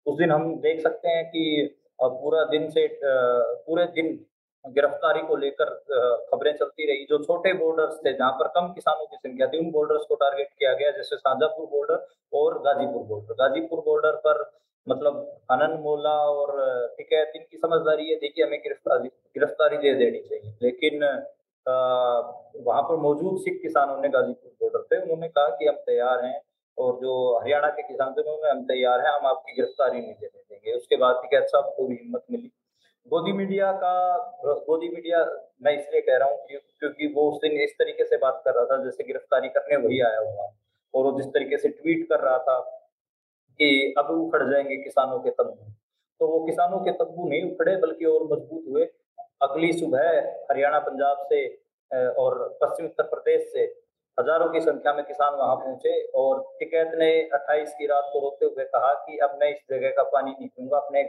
उस 0.06 0.18
दिन 0.18 0.32
हम 0.32 0.56
देख 0.60 0.82
सकते 0.82 1.10
हैं 1.10 1.25
कि 1.25 1.75
पूरा 2.01 2.44
दिन 2.46 2.70
से 2.70 2.88
पूरे 3.01 3.86
दिन 3.96 4.08
गिरफ्तारी 4.65 5.22
को 5.22 5.36
लेकर 5.36 5.70
खबरें 6.32 6.51
चलती 6.53 6.86
रही। 6.88 7.06
जो 7.06 7.18
छोटे 7.24 7.53
बॉर्डर्स 7.53 7.96
थे, 7.98 8.13
जहाँ 8.13 8.32
पर 8.32 8.48
कम 8.56 8.68
किसानों 8.74 9.06
की 9.06 9.18
संख्या 9.18 9.48
थी, 9.48 9.58
उन 9.58 9.72
बॉर्डर्स 9.72 10.06
को 10.10 10.15
टारगेट 10.15 10.50
किया 10.50 10.74
गया, 10.74 10.91
जैसे 10.91 11.18
शाजापुर 11.18 11.65
बॉर्डर 11.68 12.08
और 12.34 12.58
गाजीपुर 12.62 13.03
बॉर्डर 13.03 13.34
गाजीपुर 13.34 13.79
बॉर्डर 13.86 14.15
पर 14.25 14.44
मतलब 14.88 15.15
अनंत 15.51 15.79
मोला 15.79 16.15
और 16.29 16.51
टिकैत, 16.98 17.32
इनकी 17.36 17.58
समझदारी 17.58 18.10
है 18.10 18.15
देखिए 18.15 18.46
हमें 18.46 18.60
गिरफ्तारी 18.60 19.08
गिरफ्तारी 19.08 19.77
दे 19.77 19.94
देनी 19.96 20.20
चाहिए। 20.20 20.53
लेकिन 20.62 21.03
वहाँ 22.65 22.81
पर 22.81 22.95
मौजूद 22.95 23.39
सिख 23.39 23.59
किसानों 23.61 23.97
ने 24.01 24.09
गाजीपुर 24.09 24.51
बॉर्डर 24.61 24.85
पे 24.89 25.01
उन्होंने 25.01 25.27
कहा 25.27 25.47
कि 25.49 25.65
हम 25.65 25.75
तैयार 25.75 26.25
हैं 26.25 26.41
और 26.77 26.95
जो 26.95 27.39
हरियाणा 27.39 27.69
के 27.69 27.81
किसान 27.81 28.13
थे, 28.13 28.21
उन्होंने 28.21 28.49
हम 28.49 28.63
तैयार 28.65 28.99
हैं, 28.99 29.07
हम 29.07 29.25
आपकी 29.25 29.53
गिरफ्तारी 29.53 29.99
नहीं 29.99 30.13
देने 30.13 30.39
देंगे। 30.39 30.73
उसके 30.73 30.95
बाद 30.95 31.15
टिकैत 31.15 31.43
साहब 31.43 31.73
को 31.77 31.88
भी 31.88 31.95
हिम्मत 31.95 32.23
मिली। 32.31 32.51
गोदी 33.07 33.31
मीडिया 33.31 33.71
का 33.71 33.93
गोदी 34.45 34.89
मीडिया, 34.89 35.25
मैं 35.61 35.71
इसलिए 35.79 36.01
कह 36.01 36.17
रहा 36.17 36.29
हूँ 36.29 36.38
क्योंकि 36.47 37.07
वो 37.07 37.31
उस 37.31 37.38
दिन 37.38 37.51
इस 37.51 37.73
तरीके 37.79 38.05
से 38.05 38.17
बात 38.17 38.41
कर 38.45 38.53
रहा 38.53 38.65
था, 38.65 38.83
जैसे 38.83 39.03
गिरफ्तारी 39.03 39.49
करने 39.49 39.77
वही 39.77 40.01
आया 40.01 40.19
हुआ। 40.19 40.53
और 40.93 41.03
वो 41.03 41.21
जिस 41.21 41.27
तरीके 41.27 41.57
से 41.57 41.69
ट्वीट 41.69 42.09
कर 42.09 42.19
रहा 42.19 42.38
था 42.38 42.59
कि 43.59 43.95
अब 43.97 44.05
उखड़ 44.05 44.51
जाएँगे 44.51 44.77
किसानों 44.77 45.19
के 45.19 45.29
तब्बू। 45.29 45.71
तो 46.19 46.27
वो 46.27 46.45
किसानों 46.45 46.79
के 46.79 46.91
तब्बू 46.91 47.29
नहीं 47.29 47.51
उखड़े, 47.51 47.75
बल्कि 47.75 48.05
और 48.05 48.23
मज़बूत 48.23 48.63
हुए। 48.69 48.85
अगली 49.41 49.72
सुबह 49.74 50.08
हरियाणा, 50.51 50.79
पंजाब 50.79 51.25
से 51.29 51.46
और 51.91 52.58
पश्चिम 52.62 52.86
उत्तर 52.86 53.03
प्रदेश 53.05 53.50
से 53.53 53.63
हज़ारों 54.17 54.48
की 54.50 54.60
संख्या 54.62 54.93
में 54.93 55.03
किसान 55.05 55.36
वहाँ 55.36 55.55
पहुँचे 55.55 56.01
और 56.15 56.41
टिकैत 56.60 56.91
ने 57.00 57.10
28 57.34 57.69
की 57.74 57.86
रात 57.88 58.10
को 58.13 58.19
रोकते 58.19 58.46
हुए 58.46 58.63
कहा 58.65 58.93
कि 59.05 59.17
अब 59.17 59.38
मैं 59.41 59.50
इस 59.51 59.60
जगह 59.72 59.89
का 59.98 60.03
पानी 60.10 60.31
नहीं 60.31 60.48
पीऊँगा, 60.48 60.77
अपने 60.77 61.03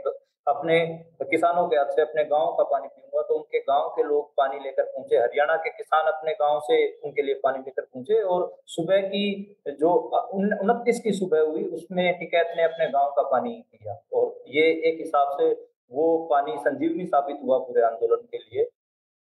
अपने 0.47 0.77
किसानों 1.23 1.67
के 1.69 1.77
हाथ 1.77 1.91
से, 1.95 2.03
अपने 2.03 2.25
गाँव 2.25 2.53
का 2.59 2.65
पानी 2.65 2.89
पीऊँगा। 2.89 3.23
तो 3.23 3.35
उनके 3.35 3.59
गाँव 3.61 3.89
के 3.97 4.03
लोग 4.03 4.31
पानी 4.37 4.59
लेकर 4.61 4.83
पहुँचे, 4.85 5.17
हरियाणा 5.17 5.57
के 5.57 5.71
किसान 5.71 6.07
अपने 6.07 6.33
गाँव 6.35 6.61
से 6.61 6.77
उनके 7.05 7.23
लिए 7.23 7.35
पानी 7.43 7.59
लेकर 7.59 7.83
पहुँचे 7.83 8.21
और 8.25 8.51
सुबह 8.67 9.01
की 9.09 9.57
जो 9.81 9.93
उनतीस 10.35 11.01
की 11.01 11.13
सुबह 11.13 11.41
हुई, 11.41 11.65
उसमें 11.67 12.19
टिकैत 12.19 12.55
ने 12.57 12.63
अपने 12.63 12.89
गाँव 12.91 13.13
का 13.17 13.23
पानी 13.31 13.53
पिया 13.73 13.99
और 14.13 14.35
ये 14.49 14.71
एक 14.91 14.99
हिसाब 15.01 15.37
से 15.41 15.53
वो 15.93 16.27
पानी 16.31 16.57
संजीवनी 16.59 17.07
साबित 17.07 17.39
हुआ 17.43 17.59
पूरे 17.59 17.83
आंदोलन 17.83 18.27
के 18.27 18.39
लिए। 18.39 18.69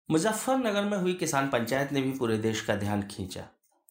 मुजफ्फरनगर 0.08 0.82
में 0.82 0.96
हुई 0.98 1.14
किसान 1.14 1.48
पंचायत 1.48 1.92
ने 1.92 2.00
भी 2.02 2.12
पूरे 2.12 2.36
देश 2.38 2.60
का 2.60 2.74
ध्यान 2.76 3.02
खींचा। 3.02 3.44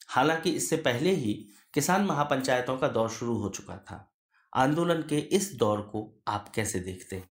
हालाँकि 0.09 0.51
इससे 0.51 0.77
पहले 0.77 1.09
ही 1.09 1.33
किसान 1.73 2.05
महापंचायतों 2.05 2.77
का 2.77 2.87
दौर 2.87 3.09
शुरू 3.09 3.35
हो 3.37 3.49
चुका 3.49 3.77
था। 3.77 4.07
आंदोलन 4.53 5.01
के 5.01 5.19
इस 5.35 5.51
दौर 5.59 5.81
को 5.81 6.07
आप 6.27 6.49
कैसे 6.55 6.79
देखते 6.79 7.15
हैं? 7.15 7.29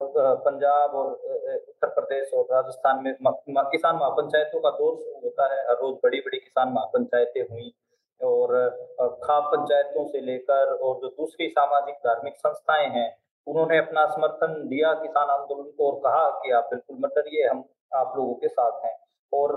पंजाब 0.00 0.90
और 0.90 1.12
उत्तर 1.12 1.88
प्रदेश 1.90 2.32
और 2.34 2.44
राजस्थान 2.52 3.02
में 3.04 3.14
किसान 3.18 3.96
महापंचायतों 3.96 4.60
का 4.60 4.70
दौर 4.70 4.96
शुरू 4.96 5.20
होता 5.20 5.52
है। 5.54 5.60
हर 5.68 5.76
रोज 5.76 5.94
बड़ी 6.04 6.20
बड़ी 6.20 6.38
किसान 6.38 6.72
महापंचायतें 6.72 7.42
हुई 7.42 7.74
और 8.20 8.68
खाप 9.24 9.50
पंचायतों 9.54 10.06
से 10.08 10.20
लेकर 10.20 10.72
और 10.74 11.00
जो 11.00 11.08
दूसरी 11.08 11.48
सामाजिक 11.48 11.94
धार्मिक 12.06 12.36
संस्थाएँ 12.36 12.88
हैं 12.90 13.08
उन्होंने 13.46 13.78
अपना 13.78 14.04
समर्थन 14.06 14.54
दिया 14.68 14.92
किसान 14.94 15.28
आंदोलन 15.30 15.70
को 15.70 15.90
और 15.90 15.98
कहा 16.00 16.28
कि 16.40 16.50
आप 16.52 16.68
बिल्कुल 16.70 16.96
मत 17.00 17.12
डरिए, 17.16 17.46
हम 17.48 17.64
आप 17.94 18.12
लोगों 18.16 18.34
के 18.34 18.48
साथ 18.48 18.84
हैं। 18.84 18.94
और 19.32 19.56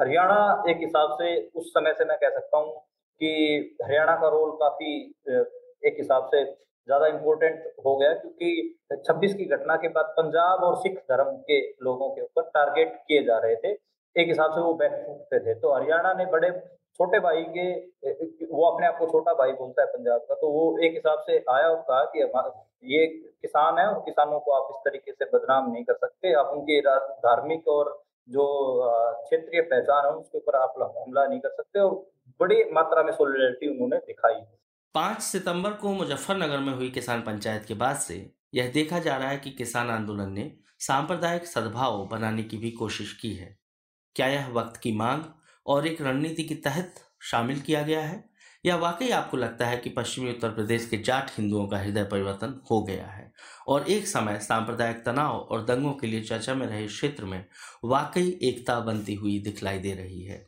हरियाणा 0.00 0.40
एक 0.68 0.78
हिसाब 0.80 1.16
से 1.20 1.36
उस 1.56 1.70
समय 1.70 1.92
से 1.92 2.04
मैं 2.04 2.16
कह 2.18 2.30
सकता 2.30 2.58
हूँ 2.58 2.72
कि 3.20 3.76
हरियाणा 3.84 4.14
का 4.16 4.28
रोल 4.28 4.50
काफ़ी 4.60 4.92
एक 5.86 5.96
हिसाब 5.98 6.28
से 6.34 6.44
ज़्यादा 6.44 7.06
इम्पोर्टेंट 7.06 7.64
हो 7.86 7.96
गया 7.96 8.12
क्योंकि 8.14 8.50
26 9.04 9.34
की 9.34 9.44
घटना 9.46 9.76
के 9.76 9.88
बाद 9.88 10.14
पंजाब 10.16 10.62
और 10.64 10.76
सिख 10.76 10.94
धर्म 11.10 11.36
के 11.48 11.60
लोगों 11.84 12.08
के 12.10 12.22
ऊपर 12.22 12.42
टारगेट 12.54 12.94
किए 13.08 13.22
जा 13.24 13.38
रहे 13.38 13.56
थे। 13.56 13.72
एक 14.16 14.28
हिसाब 14.28 14.54
से 14.54 14.60
वो 14.60 14.72
बैकफुट 14.74 15.18
पे 15.30 15.38
थे। 15.40 15.54
तो 15.60 15.74
हरियाणा 15.74 16.12
ने 16.12 16.26
बड़े 16.26 16.50
छोटे 17.00 17.18
भाई 17.20 17.42
के, 17.48 17.66
वो 18.46 18.64
अपने 18.70 18.86
आप 18.86 18.98
को 18.98 19.06
छोटा 19.06 19.32
भाई 19.34 19.52
बोलता 19.52 19.82
है 19.82 19.88
पंजाब 19.88 20.24
का 20.28 20.34
तो 20.34 20.48
वो 20.52 20.64
एक 20.78 20.92
हिसाब 20.94 21.22
से 21.26 21.36
आया 21.50 21.68
और 21.68 21.80
कहा 21.82 22.04
कि 22.06 22.94
ये 22.94 23.06
किसान 23.42 23.78
है 23.78 23.86
और 23.86 24.00
किसानों 24.00 24.40
को 24.40 24.52
आप 24.52 24.68
इस 24.70 24.80
तरीके 24.84 25.12
से 25.12 25.24
बदनाम 25.32 25.70
नहीं 25.72 25.84
कर 25.84 25.94
सकते। 25.94 26.32
आप 26.32 26.52
उनकी 26.56 26.80
धार्मिक 26.80 27.68
और 27.68 27.92
जो 28.28 28.44
क्षेत्रीय 29.24 29.60
पहचान 29.62 30.04
है, 30.04 30.12
उसके 30.12 30.38
ऊपर 30.38 30.56
आप 30.56 30.74
हमला 30.98 31.26
नहीं 31.26 31.40
कर 31.40 31.50
सकते 31.50 31.80
और 31.80 31.94
बड़ी 32.40 32.62
मात्रा 32.72 33.02
में 33.02 33.12
सोलिडरिटी 33.12 33.70
उन्होंने 33.70 33.96
दिखाई। 34.06 34.40
पाँच 34.94 35.20
सितंबर 35.22 35.72
को 35.72 35.92
मुजफ्फरनगर 35.94 36.58
में 36.58 36.72
हुई 36.74 36.90
किसान 36.90 37.22
पंचायत 37.22 37.64
के 37.64 37.74
बाद 37.74 37.96
से 37.98 38.22
यह 38.54 38.70
देखा 38.72 38.98
जा 38.98 39.16
रहा 39.16 39.28
है 39.28 39.38
कि 39.38 39.50
किसान 39.50 39.90
आंदोलन 39.90 40.32
ने 40.32 40.50
सांप्रदायिक 40.80 41.46
सद्भाव 41.46 42.06
बनाने 42.06 42.42
की 42.42 42.56
भी 42.56 42.70
कोशिश 42.76 43.12
की 43.12 43.34
है। 43.34 43.56
क्या 44.16 44.26
यह 44.26 44.48
वक्त 44.52 44.76
की 44.76 44.96
मांग 44.96 45.22
और 45.70 45.86
एक 45.86 46.00
रणनीति 46.02 46.42
के 46.42 46.54
तहत 46.54 46.94
शामिल 47.22 47.60
किया 47.60 47.82
गया 47.82 48.00
है। 48.00 48.28
या 48.66 48.76
वाकई 48.76 49.10
आपको 49.10 49.36
लगता 49.36 49.66
है 49.66 49.76
कि 49.76 49.90
पश्चिमी 49.90 50.30
उत्तर 50.30 50.48
प्रदेश 50.48 50.88
के 50.88 50.96
जाट 50.96 51.30
हिंदुओं 51.30 51.66
का 51.68 51.78
हृदय 51.78 52.04
परिवर्तन 52.04 52.60
हो 52.70 52.82
गया 52.82 53.06
है? 53.06 53.32
और 53.68 53.88
एक 53.90 54.06
समय 54.06 54.38
सांप्रदायिक 54.38 54.96
तनाव 54.96 55.36
और 55.50 55.64
दंगों 55.64 55.92
के 55.92 56.06
लिए 56.06 56.22
चर्चा 56.22 56.54
में 56.54 56.66
रहे 56.66 56.86
क्षेत्र 56.86 57.24
में 57.24 57.44
वाकई 57.84 58.28
एकता 58.42 58.78
बनती 58.80 59.14
हुई 59.14 59.38
दिखलाई 59.38 59.78
दे 59.78 59.92
रही 59.92 60.22
है। 60.22 60.38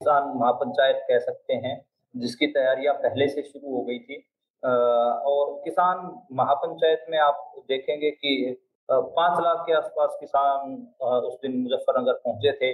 किसान 0.00 0.32
महापंचायत 0.36 0.96
कह 1.08 1.18
सकते 1.18 1.54
हैं, 1.54 1.84
जिसकी 2.16 2.46
तैयारियाँ 2.46 2.94
पहले 2.94 3.28
से 3.28 3.42
शुरू 3.42 3.74
हो 3.76 3.82
गई 3.82 3.98
थी। 3.98 4.16
और 4.62 5.60
किसान 5.64 5.96
महापंचायत 6.32 7.06
में 7.10 7.18
आप 7.18 7.52
देखेंगे 7.68 8.10
कि 8.10 8.56
पाँच 8.88 9.40
लाख 9.40 9.64
के 9.66 9.72
आसपास 9.72 10.16
किसान 10.20 10.74
उस 11.02 11.34
दिन 11.34 11.56
मुजफ्फरनगर 11.62 12.12
पहुँचे 12.12 12.52
थे। 12.52 12.72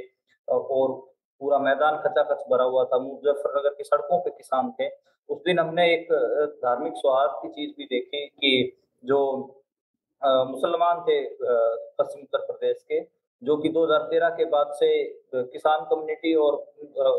और 0.48 1.15
पूरा 1.40 1.58
मैदान 1.60 1.96
खचाखच 2.02 2.44
भरा 2.50 2.64
हुआ 2.64 2.84
था। 2.84 2.98
मुजफ्फरनगर 3.00 3.74
की 3.74 3.84
सड़कों 3.84 4.18
पे 4.20 4.30
किसान 4.30 4.70
थे। 4.80 4.88
उस 5.28 5.38
दिन 5.46 5.58
हमने 5.58 5.84
एक 5.92 6.12
धार्मिक 6.56 6.92
सौहार्द 6.96 7.32
की 7.42 7.48
चीज़ 7.50 7.70
भी 7.78 7.84
देखी 7.86 8.26
कि 8.26 8.52
जो 9.04 9.20
मुसलमान 10.22 11.00
थे 11.00 11.18
पश्चिम 11.32 12.22
उत्तर 12.22 12.44
प्रदेश 12.46 12.82
के, 12.82 13.00
जो 13.42 13.56
कि 13.56 13.68
2013 13.68 14.28
के 14.30 14.44
बाद 14.46 14.70
से 14.74 14.88
किसान 15.34 15.84
कम्युनिटी 15.90 16.34
और 16.36 16.54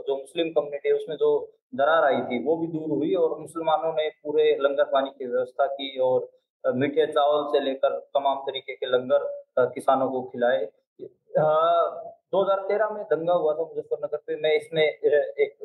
जो 0.08 0.18
मुस्लिम 0.18 0.50
कम्युनिटी 0.52 0.90
है, 0.90 0.96
उसमें 0.96 1.16
जो 1.16 1.30
दरार 1.76 2.06
आई 2.06 2.22
थी, 2.22 2.44
वो 2.44 2.56
भी 2.58 2.68
दूर 2.68 2.90
हुई 2.90 3.14
और 3.16 3.38
मुसलमानों 3.40 3.94
ने 3.94 4.10
पूरे 4.24 4.44
लंगर 4.62 4.84
पानी 4.92 5.10
की 5.10 5.26
व्यवस्था 5.26 5.66
की 5.68 5.98
और 6.00 6.30
मीठे 6.64 7.06
चावल 7.08 7.44
से 7.52 7.60
लेकर 7.60 7.98
तमाम 8.16 8.40
तरीके 8.42 8.76
के 8.76 8.86
लंगर 8.88 9.26
किसानों 9.74 10.10
को 10.12 10.22
खिलाए। 10.24 10.66
2013 11.00 12.90
में 12.92 13.04
दंगा 13.06 13.34
हुआ 13.36 13.54
था 13.54 13.64
मुजफ्फरनगर 13.64 14.18
पे। 14.18 14.36
मैं 14.42 14.54
इसमें 14.56 14.84
एक 14.84 15.58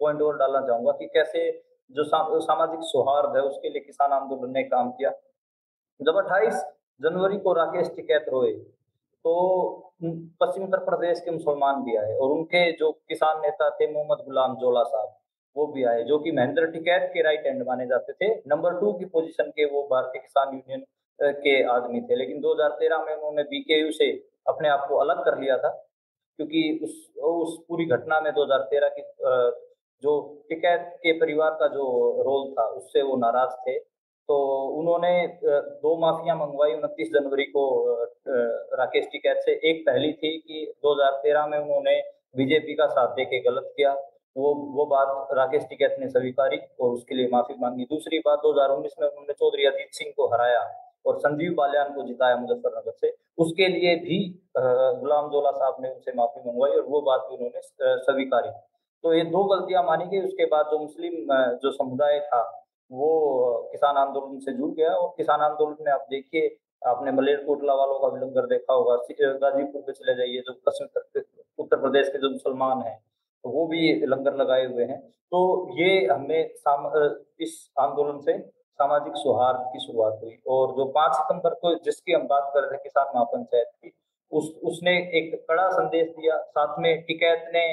पॉइंट 0.00 0.22
और 0.22 0.36
डालना 0.38 0.60
चाहूँगा 0.66 0.92
कि 0.92 1.06
कैसे 1.08 1.50
जो 1.90 2.04
सामाजिक 2.04 2.80
सौहार्द 2.84 3.36
है, 3.36 3.42
उसके 3.42 3.68
लिए 3.68 3.80
किसान 3.80 4.12
आंदोलन 4.12 4.52
ने 4.52 4.62
काम 4.64 4.90
किया। 4.92 5.10
जब 6.00 6.16
28 6.18 6.64
जनवरी 7.00 7.38
को 7.38 7.52
राकेश 7.54 7.90
टिकैत 7.96 8.26
रोए 8.28 8.52
तो 9.24 9.32
पश्चिम 10.40 10.64
उत्तर 10.64 10.78
प्रदेश 10.84 11.20
के 11.20 11.30
मुसलमान 11.30 11.82
भी 11.84 11.96
आए 11.96 12.12
और 12.14 12.30
उनके 12.30 12.60
जो 12.72 12.90
किसान 13.08 13.40
नेता 13.40 13.68
थे 13.70 13.86
मोहम्मद 13.92 14.18
गुलाम 14.24 14.54
जोला 14.56 14.82
साहब, 14.84 15.08
वो 15.56 15.66
भी 15.66 15.84
आए, 15.84 16.02
जो 16.04 16.18
कि 16.18 16.32
महेंद्र 16.32 16.66
टिकैत 16.72 17.10
के 17.14 17.22
राइट 17.22 17.46
हैंड 17.46 17.62
माने 17.66 17.86
जाते 17.86 18.12
थे। 18.12 18.28
नंबर 18.48 18.78
टू 18.80 18.92
की 18.92 19.04
पोजीशन 19.06 19.50
के 19.50 19.64
वो 19.66 19.82
भारतीय 19.90 20.20
किसान 20.20 20.54
यूनियन 20.54 20.84
के 21.18 21.62
आदमी 21.68 22.00
थे। 22.00 22.16
लेकिन 22.16 22.40
2013 22.40 22.98
में 22.98 23.14
उन्होंने 23.14 23.42
बीकेयू 23.44 23.90
से 23.92 24.10
अपने 24.48 24.68
आप 24.68 24.86
को 24.88 24.96
अलग 24.96 25.24
कर 25.24 25.38
लिया 25.38 25.56
था, 25.58 25.68
क्योंकि 26.38 26.78
उस 26.82 26.94
उस 27.24 27.58
पूरी 27.68 27.84
घटना 27.86 28.20
में 28.20 28.32
2013 28.34 28.88
की 28.88 29.02
जो 30.02 30.12
टिकैत 30.48 30.80
के 31.02 31.12
परिवार 31.20 31.50
का 31.60 31.66
जो 31.68 31.84
रोल 32.22 32.50
था, 32.52 32.66
उससे 32.70 33.02
वो 33.02 33.16
नाराज़ 33.16 33.54
थे। 33.60 33.78
तो 34.28 34.36
उन्होंने 34.78 35.10
दो 35.82 35.96
माफिया 36.00 36.34
मंगवाई 36.34 36.72
उनतीस 36.72 37.08
जनवरी 37.12 37.44
को 37.46 37.64
राकेश 38.74 39.06
टिकैत 39.12 39.36
से। 39.38 39.52
एक 39.70 39.82
पहली 39.86 40.12
थी 40.12 40.36
कि 40.38 40.64
2013 40.82 41.46
में 41.46 41.58
उन्होंने 41.58 42.00
बीजेपी 42.36 42.74
का 42.74 42.86
साथ 42.88 43.14
दे 43.16 43.24
के 43.24 43.38
गलत 43.42 43.72
किया। 43.76 43.92
वो 44.36 44.54
वो 44.76 44.86
बात 44.86 45.28
राकेश 45.32 45.62
टिकैत 45.68 45.96
ने 46.00 46.08
स्वीकारी 46.08 46.58
और 46.80 46.90
उसके 46.90 47.14
लिए 47.14 47.28
माफ़ी 47.32 47.54
मांगी। 47.60 47.84
दूसरी 47.84 48.18
बात 48.18 48.38
2019 48.38 48.94
में 49.00 49.06
उन्होंने 49.08 49.32
चौधरी 49.32 49.66
अजीत 49.66 49.92
सिंह 49.92 50.12
को 50.16 50.26
हराया। 50.34 50.60
और 51.06 51.18
संजीव 51.20 51.54
बालियान 51.56 51.92
को 51.94 52.02
जिताया 52.06 52.36
मुजफ्फरनगर 52.36 52.92
से। 52.92 53.14
उसके 53.38 53.68
लिए 53.68 53.94
भी 53.98 54.18
गुलाम 54.56 55.28
जोला 55.30 55.50
साहब 55.52 55.76
ने 55.80 55.90
उनसे 55.90 56.12
माफ़ी 56.16 56.40
मंगवाई 56.42 56.70
और 56.72 56.82
वो 56.84 57.00
बात 57.02 57.26
भी 57.30 57.36
उन्होंने 57.36 57.60
स्वीकारी। 58.02 58.50
तो 59.04 59.12
ये 59.14 59.24
दो 59.26 59.42
गलतियाँ 59.46 59.82
मानी 59.84 60.04
गई, 60.06 60.20
उसके 60.20 60.44
बाद 60.46 60.66
जो 60.70 60.78
मुस्लिम 60.78 61.12
जो 61.62 61.70
समुदाय 61.72 62.18
था, 62.20 62.40
वो 62.90 63.68
किसान 63.72 63.96
आंदोलन 63.96 64.38
से 64.40 64.52
जुड़ 64.52 64.70
गया 64.72 64.90
और 64.90 65.08
किसान 65.16 65.40
आंदोलन 65.42 65.76
में 65.80 65.92
आप 65.92 66.06
देखिए, 66.10 66.56
आपने 66.82 67.12
मलेर 67.12 67.42
कोटला 67.44 67.74
वालों 67.74 67.98
का 68.00 68.08
भी 68.08 68.20
लंगर 68.20 68.46
देखा 68.48 68.74
होगा 68.74 68.96
गाजीपुर 68.96 69.82
पे 69.82 69.92
चले 69.92 70.14
जाइए, 70.14 70.40
जो 70.40 70.52
पश्चिम 70.66 70.86
उत्तर 71.58 71.80
प्रदेश 71.80 72.08
के 72.08 72.18
जो 72.18 72.30
मुसलमान 72.30 72.82
हैं, 72.82 72.98
वो 73.44 73.66
भी 73.66 74.06
लंगर 74.06 74.34
लगाए 74.36 74.66
हुए 74.66 74.84
हैं। 74.84 75.00
तो 75.32 75.38
ये 75.78 76.06
हमें 76.06 76.50
इस 77.40 77.70
आंदोलन 77.78 78.20
से 78.20 78.32
सामाजिक 78.78 79.14
सौहार्द 79.16 79.60
की 79.72 79.80
शुरुआत 79.80 80.18
हुई 80.22 80.36
और 80.48 80.72
जो 80.76 80.84
पाँच 80.94 81.14
सितंबर 81.16 81.54
को 81.60 81.74
जिसकी 81.84 82.12
हम 82.12 82.26
बात 82.28 82.50
कर 82.54 82.62
रहे 82.62 82.70
थे 82.72 82.82
किसान 82.82 83.12
महापंचायत 83.14 83.68
की, 83.68 83.92
उस, 84.32 84.54
उसने 84.64 84.96
एक 85.18 85.34
कड़ा 85.48 85.68
संदेश 85.70 86.08
दिया। 86.08 86.36
साथ 86.50 86.78
में 86.80 87.02
टिकैत 87.02 87.50
ने 87.54 87.66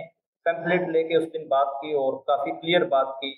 पेम्पलेट 0.45 0.89
लेके 0.89 1.17
उस 1.17 1.25
दिन 1.31 1.47
बात 1.49 1.73
की 1.81 1.93
और 1.95 2.15
काफ़ी 2.27 2.51
क्लियर 2.53 2.83
बात 2.89 3.17
की। 3.17 3.33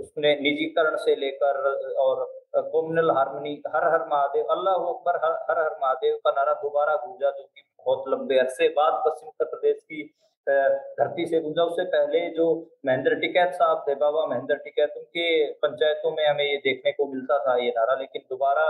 उसने 0.00 0.34
निजीकरण 0.40 0.96
से 0.98 1.14
लेकर 1.16 1.56
और 2.00 2.24
कॉम्युनल 2.56 3.10
हारमोनी 3.10 3.50
हर 3.68 3.84
हर 3.84 4.06
महादेव, 4.08 4.44
अल्लाह 4.50 4.74
अकबर 4.74 5.16
हर 5.24 5.32
हर 5.50 5.72
महादेव 5.82 6.16
का 6.24 6.30
नारा 6.32 6.52
दोबारा 6.60 6.94
गूंजा, 6.96 7.30
जो 7.30 7.42
कि 7.44 7.62
बहुत 7.78 8.04
लंबे 8.08 8.38
अरसे 8.38 8.68
बाद 8.70 9.02
पश्चिम 9.06 9.28
उत्तर 9.28 9.44
प्रदेश 9.46 9.82
की 9.82 10.02
धरती 10.46 11.26
से 11.26 11.40
गूंजा 11.40 11.62
उससे 11.64 11.84
पहले 11.86 12.18
जो 12.30 12.46
महेंद्र 12.86 13.14
टिकैत 13.20 13.54
साहब 13.54 13.84
थे 13.88 13.94
बाबा 13.96 14.26
महेंद्र 14.26 14.54
टिकैत, 14.56 14.92
उनके 14.96 15.52
पंचायतों 15.56 16.10
में 16.10 16.26
हमें 16.26 16.44
ये 16.44 16.56
देखने 16.58 16.92
को 16.92 17.06
मिलता 17.12 17.38
था 17.38 17.56
ये 17.58 17.70
नारा, 17.70 17.94
लेकिन 18.00 18.22
दोबारा 18.30 18.66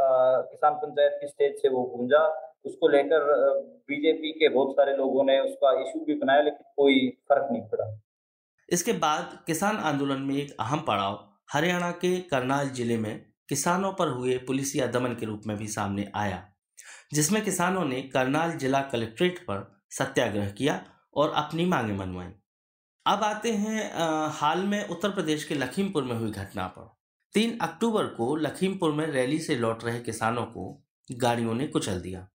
किसान 0.00 0.74
पंचायत 0.74 1.18
की 1.20 1.28
स्टेज 1.28 1.60
से 1.62 1.68
वो 1.68 1.82
गूंजा। 1.86 2.26
उसको 2.66 2.88
लेकर 2.88 3.24
बीजेपी 3.88 4.32
के 4.32 4.48
बहुत 4.48 4.72
सारे 4.72 4.96
लोगों 4.96 5.24
ने 5.24 5.38
उसका 5.40 5.72
इशू 5.80 6.04
भी 6.04 6.14
बनाया, 6.16 6.42
लेकिन 6.42 6.72
कोई 6.76 7.08
फ़र्क 7.28 7.48
नहीं 7.52 7.62
पड़ा। 7.68 7.86
इसके 8.68 8.92
बाद 8.98 9.38
किसान 9.46 9.76
आंदोलन 9.86 10.22
में 10.22 10.34
एक 10.36 10.56
अहम 10.60 10.84
पड़ाव, 10.86 11.24
हरियाणा 11.52 11.90
के 12.00 12.18
करनाल 12.30 12.68
ज़िले 12.72 12.96
में 12.96 13.24
किसानों 13.48 13.92
पर 13.92 14.08
हुए 14.10 14.36
पुलिसिया 14.46 14.86
दमन 14.88 15.14
के 15.14 15.26
रूप 15.26 15.42
में 15.46 15.56
भी 15.56 15.66
सामने 15.70 16.10
आया, 16.16 16.44
जिसमें 17.12 17.42
किसानों 17.44 17.84
ने 17.84 18.02
करनाल 18.12 18.52
जिला 18.58 18.80
कलेक्ट्रेट 18.92 19.38
पर 19.40 19.66
सत्याग्रह 19.90 20.50
किया 20.52 20.80
और 21.14 21.32
अपनी 21.36 21.64
मांगे 21.64 21.92
मनवाई 21.94 22.32
अब 23.06 23.22
आते 23.24 23.52
हैं 23.52 23.90
हाल 24.32 24.62
में 24.64 24.88
उत्तर 24.88 25.10
प्रदेश 25.10 25.44
के 25.44 25.54
लखीमपुर 25.54 26.02
में 26.02 26.14
हुई 26.14 26.30
घटना 26.32 26.66
पर। 26.68 26.88
तीन 27.34 27.58
अक्टूबर 27.58 28.06
को 28.14 28.34
लखीमपुर 28.36 28.92
में 28.92 29.06
रैली 29.06 29.38
से 29.38 29.56
लौट 29.56 29.84
रहे 29.84 30.00
किसानों 30.00 30.44
को 30.46 30.64
गाड़ियों 31.08 31.54
ने 31.54 31.66
कुचल 31.66 32.00
दिया। 32.00 32.26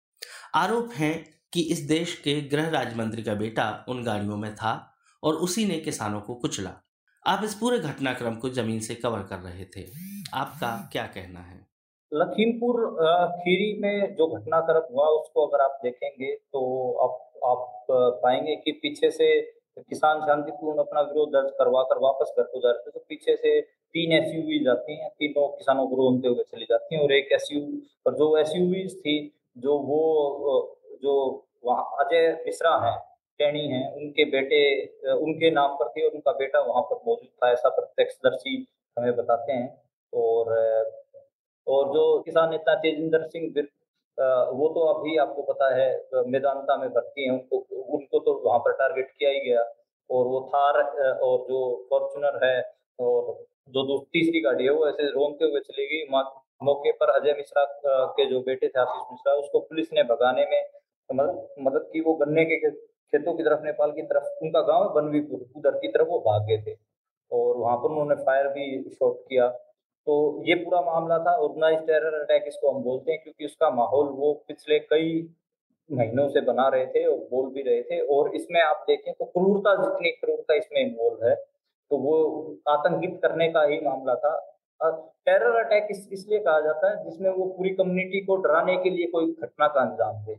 आरोप 0.56 0.92
है 0.92 1.14
कि 1.54 1.62
इस 1.72 1.80
देश 1.80 2.16
के 2.20 2.40
गृह 2.50 2.70
राज्य 2.70 2.96
मंत्री 2.96 3.24
का 3.24 3.34
बेटा 3.34 3.86
उन 3.90 4.04
गाड़ियों 4.04 4.38
में 4.38 4.54
था 4.56 4.74
और 5.24 5.36
उसी 5.38 5.66
ने 5.66 5.78
किसानों 5.80 6.22
को 6.22 6.36
कुचला। 6.36 6.74
आप 7.26 7.44
इस 7.44 7.54
पूरे 7.56 7.80
घटनाक्रम 7.80 8.36
को 8.36 8.50
ज़मीन 8.50 8.80
से 8.80 8.96
कवर 8.96 9.24
कर 9.24 9.40
रहे 9.40 9.66
थे। 9.66 9.86
आपका 10.34 10.72
क्या 10.92 11.06
कहना 11.08 11.40
है? 11.40 11.60
लखीमपुर 12.12 12.82
खीरी 13.36 13.80
में 13.82 14.16
जो 14.16 14.28
घटनाक्रम 14.30 14.94
हुआ, 14.94 15.06
उसको 15.10 15.48
अगर 15.48 15.64
आप 15.64 15.80
देखेंगे 15.84 16.34
तो 16.36 16.62
आप 17.04 17.20
आप 17.44 17.86
पाएँगे 17.90 18.56
कि 18.56 18.72
पीछे 18.82 19.10
से 19.12 19.30
किसान 19.80 20.20
शांतिपूर्ण 20.22 20.80
अपना 20.80 21.02
विरोध 21.02 21.30
दर्ज 21.30 21.52
करवा 21.60 21.82
कर 21.84 22.00
वापस 22.00 22.34
घर 22.38 22.44
को 22.44 22.60
जा 22.60 22.70
रहे 22.70 22.82
थे 22.82 22.92
तो 22.92 23.06
पीछे 23.10 23.36
से 23.36 23.60
तीन 23.62 24.12
एस 24.14 24.32
जाती 24.66 24.96
हैं, 24.96 25.10
तीनों 25.10 25.48
किसानों 25.50 25.88
को 25.88 25.96
रोनते 25.96 26.28
हुए 26.28 26.44
चली 26.44 26.66
जाती 26.66 26.96
हैं 26.96 27.02
और 27.04 27.14
एक 27.14 27.32
एस 27.34 27.50
और 28.06 28.16
जो 28.16 28.36
एस 28.38 28.54
थी, 28.98 29.16
जो 29.58 29.78
वो 29.80 30.80
जो 31.04 31.14
अजय 32.00 32.32
मिश्रा 32.46 32.76
हैं 32.86 32.98
टैनी 33.40 33.68
हैं, 33.68 33.86
उनके 33.96 34.26
बेटे 34.32 34.60
उनके 35.14 35.52
नाम 35.52 35.76
पर 35.76 35.90
थे 35.90 36.06
और 36.06 36.12
उनका 36.12 36.32
बेटा 36.34 36.60
वहाँ 36.62 36.82
पर 36.84 37.02
मौजूद 37.08 37.30
था, 37.30 37.52
ऐसा 37.52 37.70
प्रत्यक्षदर्शी 37.70 38.56
हमें 38.98 39.16
बताते 39.16 39.54
हैं। 39.54 39.70
और 40.14 40.52
और 41.68 41.94
जो 41.94 42.20
किसान 42.22 42.50
नेता 42.52 42.76
तेजिंदर 42.76 43.28
सिंह 43.28 43.50
वो 44.18 44.68
तो 44.70 44.82
अभी 44.88 45.18
आपको 45.18 45.42
पता 45.42 45.74
है 45.76 45.88
मैदानता 46.28 46.76
में 46.78 46.90
भर्ती 46.90 47.24
है, 47.26 47.32
उनको 47.32 47.58
उनको 47.94 48.20
तो 48.20 48.34
वहाँ 48.46 48.60
पर 48.60 48.72
टारगेट 48.72 49.12
किया 49.20 49.30
ही 49.30 49.40
गया। 49.40 49.62
और 50.10 50.26
वो 50.28 50.40
थार 50.50 50.82
और 51.20 51.38
जो 51.40 51.60
फॉर्चुनर 51.90 52.40
है, 52.46 52.62
और 53.00 53.46
जो 53.70 53.98
तीसरी 54.14 54.42
गाड़ी 54.42 54.64
है, 54.64 54.72
वो 54.72 54.88
ऐसे 54.88 55.08
रोनते 55.10 55.46
हुए 55.46 55.60
चली 55.60 55.86
गई। 55.88 56.08
मौके 56.64 56.92
पर 56.92 57.10
अजय 57.10 57.34
मिश्रा 57.34 57.64
के 57.86 58.26
जो 58.26 58.40
बेटे 58.42 58.68
थे, 58.68 58.80
आशीष 58.82 59.04
मिश्रा, 59.12 59.34
उसको 59.34 59.60
पुलिस 59.60 59.94
ने 59.94 60.04
भगाने 60.04 60.46
में 60.52 60.62
मदद 61.10 61.48
मदद 61.60 61.90
की। 61.94 62.02
वो 62.02 62.14
गन्ने 62.14 62.46
के 62.46 62.56
खेतों 62.72 63.34
की 63.34 63.44
तरफ़, 63.44 63.62
नेपाल 63.62 63.92
की 63.92 64.02
तरफ़, 64.02 64.24
उनका 64.42 64.62
गाँव 64.62 64.84
है 64.84 64.94
बनवीपुर 64.94 65.40
उधर 65.58 65.78
की 65.80 65.88
तरफ़ 65.88 66.08
वो 66.08 66.20
भाग 66.20 66.48
गए 66.48 66.62
थे। 66.68 66.76
और 67.32 67.58
वहाँ 67.58 67.78
पर 67.78 67.90
उन्होंने 67.90 68.16
फायर 68.16 68.48
भी 68.48 68.90
शॉट 68.90 69.20
किया। 69.30 69.48
तो 70.08 70.44
ये 70.46 70.56
पूरा 70.56 70.80
मामला 70.82 71.18
था 71.26 71.36
ऑर्गेनाइज 71.38 71.80
टेरर 71.88 72.20
अटैक 72.22 72.44
इसको 72.48 72.72
हम 72.72 72.82
बोलते 72.84 73.12
हैं 73.12 73.22
क्योंकि 73.24 73.46
उसका 73.46 73.70
माहौल 73.72 74.08
वो 74.16 74.34
पिछले 74.48 74.80
कई 74.82 75.12
महीनों 75.90 76.28
से 76.30 76.42
बना 76.44 76.68
रहे 76.70 76.86
थे 76.88 77.06
और 77.06 77.18
बोल 77.32 77.50
भी 77.54 77.62
रहे 77.62 77.82
थे। 77.84 78.00
और 78.08 78.36
इसमें 78.36 78.62
आप 78.62 78.84
देखें 78.88 79.14
तो 79.14 79.26
क्रूरता 79.28 79.76
जितनी 79.78 80.12
क्रूरता 80.14 80.56
इसमें 80.56 80.82
इन्वॉल्व 80.82 81.28
है 81.28 81.36
तो 81.36 81.98
वो 82.00 82.16
आतंकित 82.70 83.20
करने 83.24 83.48
का 83.52 83.64
ही 83.64 83.80
मामला 83.82 84.16
था। 84.16 84.36
टेरर 84.82 85.56
अटैक 85.58 85.88
इस, 85.92 86.08
इसलिए 86.12 86.40
कहा 86.40 86.60
जाता 86.62 86.90
है 86.90 87.04
जिसमें 87.04 87.30
वो 87.30 87.46
पूरी 87.48 87.70
कम्युनिटी 87.72 88.26
को 88.26 88.36
डराने 88.38 88.76
के 88.78 88.90
लिए 88.90 89.08
कोई 89.08 89.32
घटना 89.34 89.68
का 89.68 89.82
अंजाम 89.82 90.24
दे। 90.26 90.36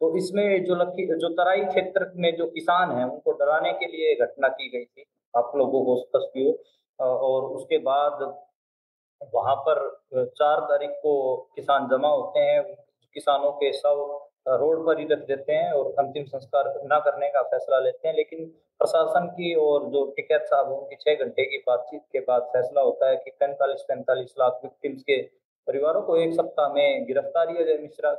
तो 0.00 0.16
इसमें 0.16 0.64
जो 0.64 0.74
लकी 0.76 1.06
जो 1.14 1.28
तराई 1.34 1.64
क्षेत्र 1.66 2.10
में 2.16 2.34
जो 2.36 2.46
किसान 2.48 2.90
हैं 2.96 3.04
उनको 3.04 3.32
डराने 3.38 3.72
के 3.74 3.86
लिए 3.86 4.14
घटना 4.16 4.48
की 4.50 4.68
गई 4.68 4.84
थी। 4.84 5.04
आप 5.34 5.52
लोगों 5.56 5.84
को 5.84 5.96
स्पष्ट 5.98 6.38
और 6.98 7.44
उसके 7.46 7.78
बाद 7.80 8.22
वहाँ 9.34 9.54
पर 9.68 9.78
चार 10.38 10.60
तारीख 10.60 10.90
को 11.02 11.14
किसान 11.56 11.88
जमा 11.88 12.08
होते 12.08 12.40
हैं, 12.40 12.62
किसानों 13.16 13.50
के 13.52 13.72
सब 13.72 14.18
रोड 14.50 14.84
पर 14.86 14.98
ही 14.98 15.06
रख 15.06 15.26
देते 15.26 15.52
हैं 15.52 15.72
और 15.72 15.94
अंतिम 15.98 16.24
संस्कार 16.24 16.68
न 16.84 16.98
करने 17.04 17.28
का 17.28 17.42
फैसला 17.42 17.78
लेते 17.78 18.08
हैं। 18.08 18.14
लेकिन 18.16 18.44
प्रशासन 18.80 19.26
की 19.28 19.54
और 19.54 19.88
जो 19.90 20.04
टिकैत 20.16 20.42
साहब 20.42 20.70
उनकी 20.72 20.96
छह 20.96 21.24
घंटे 21.24 21.44
की 21.44 21.58
बातचीत 21.58 22.02
के 22.12 22.20
बाद 22.20 22.42
फैसला 22.52 22.80
होता 22.80 23.08
है 23.08 23.16
कि 23.16 23.30
पैंतालीस 23.40 23.84
पैंतालीस 23.88 24.34
लाख 24.40 24.60
विक्टिम्स 24.64 25.02
के 25.02 25.20
परिवारों 25.66 26.02
को 26.02 26.16
एक 26.16 26.32
सप्ताह 26.34 26.72
में 26.72 27.04
गिरफ्तारी 27.06 27.56
अजय 27.56 27.78
मिश्रा 27.78 28.10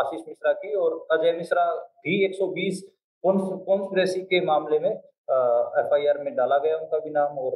आशीष 0.00 0.20
मिश्रा 0.28 0.52
की 0.52 0.74
और 0.74 1.06
अजय 1.10 1.32
मिश्रा 1.32 1.64
भी 2.04 2.16
120 2.28 2.80
कॉन्स्पिरेसी 3.24 4.20
के 4.22 4.40
मामले 4.44 4.78
में 4.78 4.90
एफआईआर 5.28 6.18
में 6.18 6.34
डाला 6.36 6.58
गया 6.58 6.76
उनका 6.76 6.98
भी 6.98 7.10
नाम 7.10 7.38
और 7.38 7.54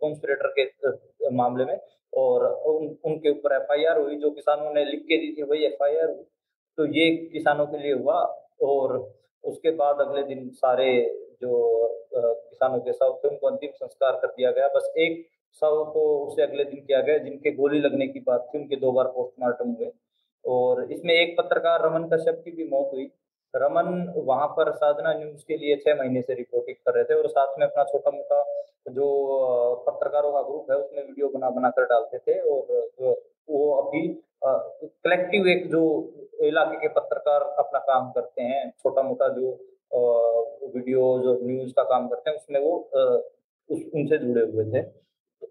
कॉन्स्पिरेटर 0.00 0.52
के 0.58 1.30
मामले 1.36 1.64
में। 1.64 1.78
और 2.12 2.44
उन, 2.44 2.96
उनके 3.04 3.30
ऊपर 3.30 3.54
एफआईआर 3.54 3.98
हुई 4.00 4.16
जो 4.16 4.30
किसानों 4.30 4.72
ने 4.74 4.84
लिख 4.84 5.00
के 5.02 5.16
दी 5.16 5.34
थी 5.38 5.42
वही 5.42 5.64
एफआईआर 5.64 6.08
हुई। 6.08 6.24
तो 6.78 6.86
ये 6.86 7.10
किसानों 7.32 7.66
के 7.66 7.78
लिए 7.78 7.92
हुआ 7.92 8.14
और 8.62 8.96
उसके 9.44 9.70
बाद 9.70 10.00
अगले 10.00 10.22
दिन 10.24 10.48
सारे 10.54 10.90
जो 11.42 11.50
किसानों 12.14 12.78
के 12.80 12.92
शव 12.92 13.18
थे 13.24 13.28
उनको 13.28 13.46
अंतिम 13.46 13.70
संस्कार 13.74 14.12
कर 14.12 14.28
दिया 14.28 14.50
गया। 14.50 14.68
बस 14.68 14.92
एक 14.98 15.26
शव 15.60 15.84
को 15.94 16.02
उसे 16.26 16.42
अगले 16.42 16.64
दिन 16.64 16.80
किया 16.80 17.00
गया 17.00 17.18
जिनके 17.18 17.50
गोली 17.52 17.80
लगने 17.80 18.06
की 18.08 18.20
बात 18.20 18.48
थी 18.54 18.58
उनके 18.58 18.76
दो 18.76 18.92
बार 18.92 19.06
पोस्टमार्टम 19.06 19.70
हुए। 19.70 19.90
और 20.44 20.82
इसमें 20.92 21.14
एक 21.14 21.36
पत्रकार 21.40 21.82
रमन 21.82 22.08
कश्यप 22.08 22.42
की 22.44 22.50
भी 22.50 22.68
मौत 22.68 22.90
हुई। 22.92 23.10
रमन 23.54 24.12
वहाँ 24.26 24.46
पर 24.56 24.70
साधना 24.72 25.12
न्यूज़ 25.14 25.44
के 25.48 25.56
लिए 25.56 25.76
छह 25.76 25.94
महीने 25.98 26.22
से 26.22 26.34
रिपोर्टिंग 26.34 26.76
कर 26.86 26.94
रहे 26.94 27.04
थे 27.04 27.14
और 27.14 27.28
साथ 27.28 27.58
में 27.58 27.66
अपना 27.66 27.84
छोटा 27.84 28.10
मोटा 28.10 28.42
जो 28.90 29.06
पत्रकारों 29.86 30.32
का 30.32 30.42
ग्रुप 30.42 30.70
है, 30.70 30.76
उसमें 30.76 31.02
वीडियो 31.02 31.28
बना 31.28 31.50
बना 31.50 31.70
कर 31.70 31.84
डालते 31.84 32.18
थे 32.18 32.38
और 32.40 33.16
वो 33.50 33.74
अभी 33.76 34.06
कलेक्टिव 34.44 35.46
एक 35.48 35.66
जो 35.70 35.82
इलाके 36.44 36.76
के 36.76 36.88
पत्रकार 36.94 37.42
अपना 37.58 37.78
काम 37.88 38.10
करते 38.12 38.42
हैं 38.42 38.70
छोटा 38.82 39.02
मोटा 39.02 39.28
जो 39.28 39.50
वीडियो 40.74 41.02
जो 41.22 41.38
न्यूज़ 41.42 41.72
का 41.72 41.82
काम 41.84 42.08
करते 42.08 42.30
हैं, 42.30 42.36
उसमें 42.36 42.60
वो 42.60 42.76
उस, 43.70 43.82
उनसे 43.94 44.18
जुड़े 44.18 44.42
हुए 44.42 44.64
थे। 44.72 44.82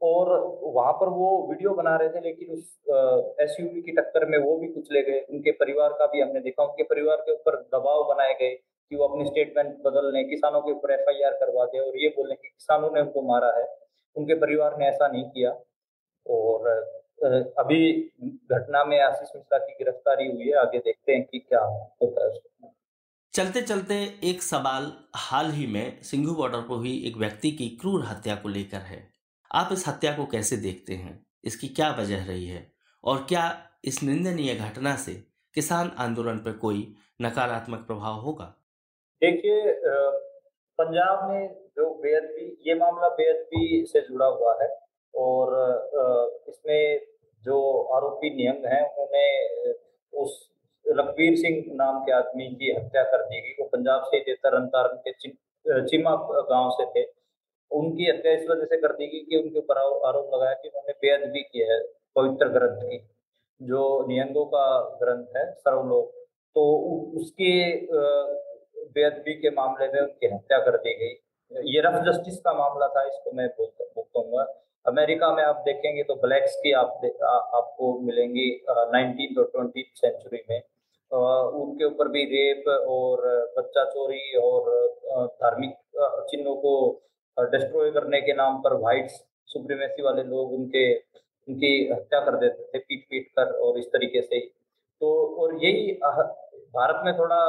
और 0.02 0.30
वहाँ 0.63 0.93
पर 0.93 1.10
वो 1.10 1.28
वीडियो 1.50 1.73
बना 1.73 1.95
रहे 1.95 2.10
थे, 2.10 2.19
लेकिन 2.21 2.50
उस 2.50 2.63
एस 3.41 3.56
की 3.60 3.91
टक्कर 3.91 4.26
में 4.26 4.38
वो 4.38 4.58
भी 4.58 4.67
कुचले 4.67 5.02
गए। 5.02 5.19
उनके 5.30 5.52
परिवार 5.52 5.93
का 5.93 6.06
भी 6.06 6.21
हमने 6.21 6.39
देखा, 6.39 6.63
उनके 6.63 6.84
परिवार 6.84 7.17
के 7.17 7.34
ऊपर 7.34 7.62
दबाव 7.76 8.04
बनाए 8.04 8.34
गए 8.34 8.50
कि 8.50 8.95
वो 8.95 9.08
अपनी 9.08 9.26
स्टेटमेंट 9.26 9.76
बदल 9.86 10.12
लें, 10.13 10.30
किसानों 10.30 10.62
के 10.62 10.71
ऊपर 10.71 10.93
एफ़ 10.93 11.10
करवा 11.39 11.65
दें 11.65 11.80
और 11.80 11.97
ये 11.97 12.10
बोलें 12.10 12.36
कि 12.38 12.47
किसानों 12.47 12.89
ने 12.93 13.02
उनको 13.02 13.21
मारा 13.21 13.58
है। 13.58 13.65
उनके 14.15 14.36
परिवार 14.36 14.78
ने 14.78 14.88
ऐसा 14.88 15.08
नहीं 15.08 15.23
किया। 15.23 15.52
और 16.26 16.69
अभी 17.60 17.80
घटना 18.52 18.84
में 18.86 19.00
आशीष 19.00 19.30
मिश्रा 19.36 19.58
की 19.58 19.73
गिरफ्तारी 19.73 20.32
हुई 20.32 20.47
है, 20.47 20.54
आगे 20.54 20.80
देखते 20.80 21.12
हैं 21.12 21.23
कि 21.23 21.39
क्या 21.39 21.62
होता 21.62 22.26
है 22.26 22.39
चलते 23.34 23.62
चलते 23.62 23.95
एक 24.23 24.41
सवाल 24.41 24.91
हाल 25.15 25.52
ही 25.52 25.67
में 25.67 26.02
सिंघू 26.02 26.34
बॉर्डर 26.36 26.60
पर 26.60 26.76
हुई 26.76 26.93
एक 27.08 27.17
व्यक्ति 27.17 27.52
की 27.52 27.67
क्रूर 27.82 28.06
हत्या 28.06 28.36
को 28.36 28.50
लेकर 28.50 28.78
है। 28.78 29.16
आप 29.51 29.69
इस 29.73 29.88
हत्या 29.88 30.12
को 30.15 30.25
कैसे 30.25 30.57
देखते 30.57 30.93
हैं? 30.93 31.25
इसकी 31.43 31.67
क्या 31.69 31.89
वजह 31.99 32.25
रही 32.25 32.47
है? 32.47 32.65
और 33.03 33.25
क्या 33.29 33.45
इस 33.86 34.01
निंदनीय 34.03 34.55
घटना 34.55 34.95
से 34.95 35.13
किसान 35.55 35.91
आंदोलन 35.99 36.38
पर 36.38 36.57
कोई 36.57 36.81
नकारात्मक 37.21 37.86
प्रभाव 37.88 38.19
होगा? 38.21 38.53
देखिए 39.21 39.73
पंजाब 40.79 41.29
में 41.29 41.47
जो 41.77 41.89
बेअदबी 42.01 42.45
ये 42.67 42.75
मामला 42.75 43.07
बेअदबी 43.15 43.86
से 43.86 44.01
जुड़ा 44.01 44.25
हुआ 44.27 44.53
है 44.62 44.67
और 45.13 45.53
इसमें 46.49 46.99
जो 47.43 47.57
आरोपी 47.95 48.29
नियंग 48.36 48.65
हैं, 48.65 48.83
उन्होंने 48.83 49.71
उस 50.13 50.49
रघुवीर 50.86 51.36
सिंह 51.38 51.63
नाम 51.75 51.99
के 51.99 52.12
आदमी 52.12 52.47
की 52.49 52.71
हत्या 52.71 53.03
कर 53.03 53.23
दी 53.23 53.39
गई। 53.41 53.55
वो 53.60 53.65
पंजाब 53.67 54.03
से 54.03 54.19
थे 54.19 54.33
तरन 54.36 54.65
तारण 54.67 54.97
के 55.07 55.12
चिमा 55.88 56.15
गाँव 56.49 56.69
से 56.71 56.86
थे। 56.91 57.03
उनकी 57.71 58.10
हत्या 58.10 58.34
इस 58.34 58.45
वजह 58.49 58.65
से 58.65 58.77
कर 58.77 58.93
दी 58.93 59.08
गई 59.08 59.19
कि 59.21 59.38
उनके 59.38 59.60
ऊपर 59.60 59.77
आरोप 59.77 60.34
लगाया 60.34 60.53
कि 60.53 60.67
उन्होंने 60.67 60.93
बेअदबी 61.01 61.41
की 61.43 61.65
है 61.69 61.80
पवित्र 62.15 62.47
ग्रंथ 62.49 62.84
की 62.84 62.99
जो 63.62 63.82
नियंगों 64.08 64.45
का 64.45 64.67
ग्रंथ 64.99 65.38
है 65.38 65.45
सर्वलोक। 65.53 66.12
तो 66.56 66.63
उसके 67.17 67.51
बेअदबी 68.93 69.34
के 69.41 69.49
मामले 69.51 69.88
में 69.88 69.99
उनकी 70.01 70.27
हत्या 70.27 70.60
कर 70.60 70.77
दी 70.77 70.93
गई। 70.95 71.15
ये 71.71 71.82
रफ 71.82 71.99
जस्टिस 72.06 72.39
का 72.39 72.53
मामला 72.53 72.88
था 72.88 73.06
इसको 73.08 73.32
मैं 73.32 73.47
बोलूँगा 73.58 74.45
अमेरिका 74.86 75.32
में 75.36 75.43
आप 75.43 75.62
देखेंगे 75.65 76.03
तो 76.03 76.15
ब्लैक्स 76.15 76.56
की 76.56 76.71
आप 76.73 77.01
आ, 77.23 77.36
आपको 77.58 77.99
मिलेंगी 77.99 78.49
नाइनटीन 78.69 79.39
और 79.39 79.49
ट्वेंटी 79.53 79.84
सेंचुरी 79.95 80.43
में। 80.49 80.62
आ, 81.12 81.19
उनके 81.62 81.86
ऊपर 81.86 82.08
भी 82.08 82.23
रेप 82.25 82.67
और 82.89 83.21
बच्चा 83.58 83.84
चोरी 83.86 84.38
और 84.38 84.69
धार्मिक 85.41 85.75
चिन्हों 86.30 86.56
को 86.56 86.73
डिस्ट्रॉय 87.38 87.91
करने 87.91 88.21
के 88.21 88.34
नाम 88.34 88.58
पर 88.62 88.73
व्हाइट 88.76 89.10
सुप्रीमेसी 89.47 90.04
वाले 90.04 90.23
लोग 90.26 90.54
उनके, 90.54 90.93
उनकी 90.95 91.89
हत्या 91.89 92.19
कर 92.21 92.38
देते 92.38 92.63
थे, 92.63 92.80
पीट 92.80 93.06
पीट 93.10 93.28
कर 93.30 93.52
और 93.58 93.80
इस 93.80 93.86
तरीके 93.88 94.21
से 94.21 94.39
तो 95.02 95.10
और 95.41 95.54
यही 95.63 95.91
भारत 96.73 97.02
में 97.06 97.13
थोड़ा 97.17 97.39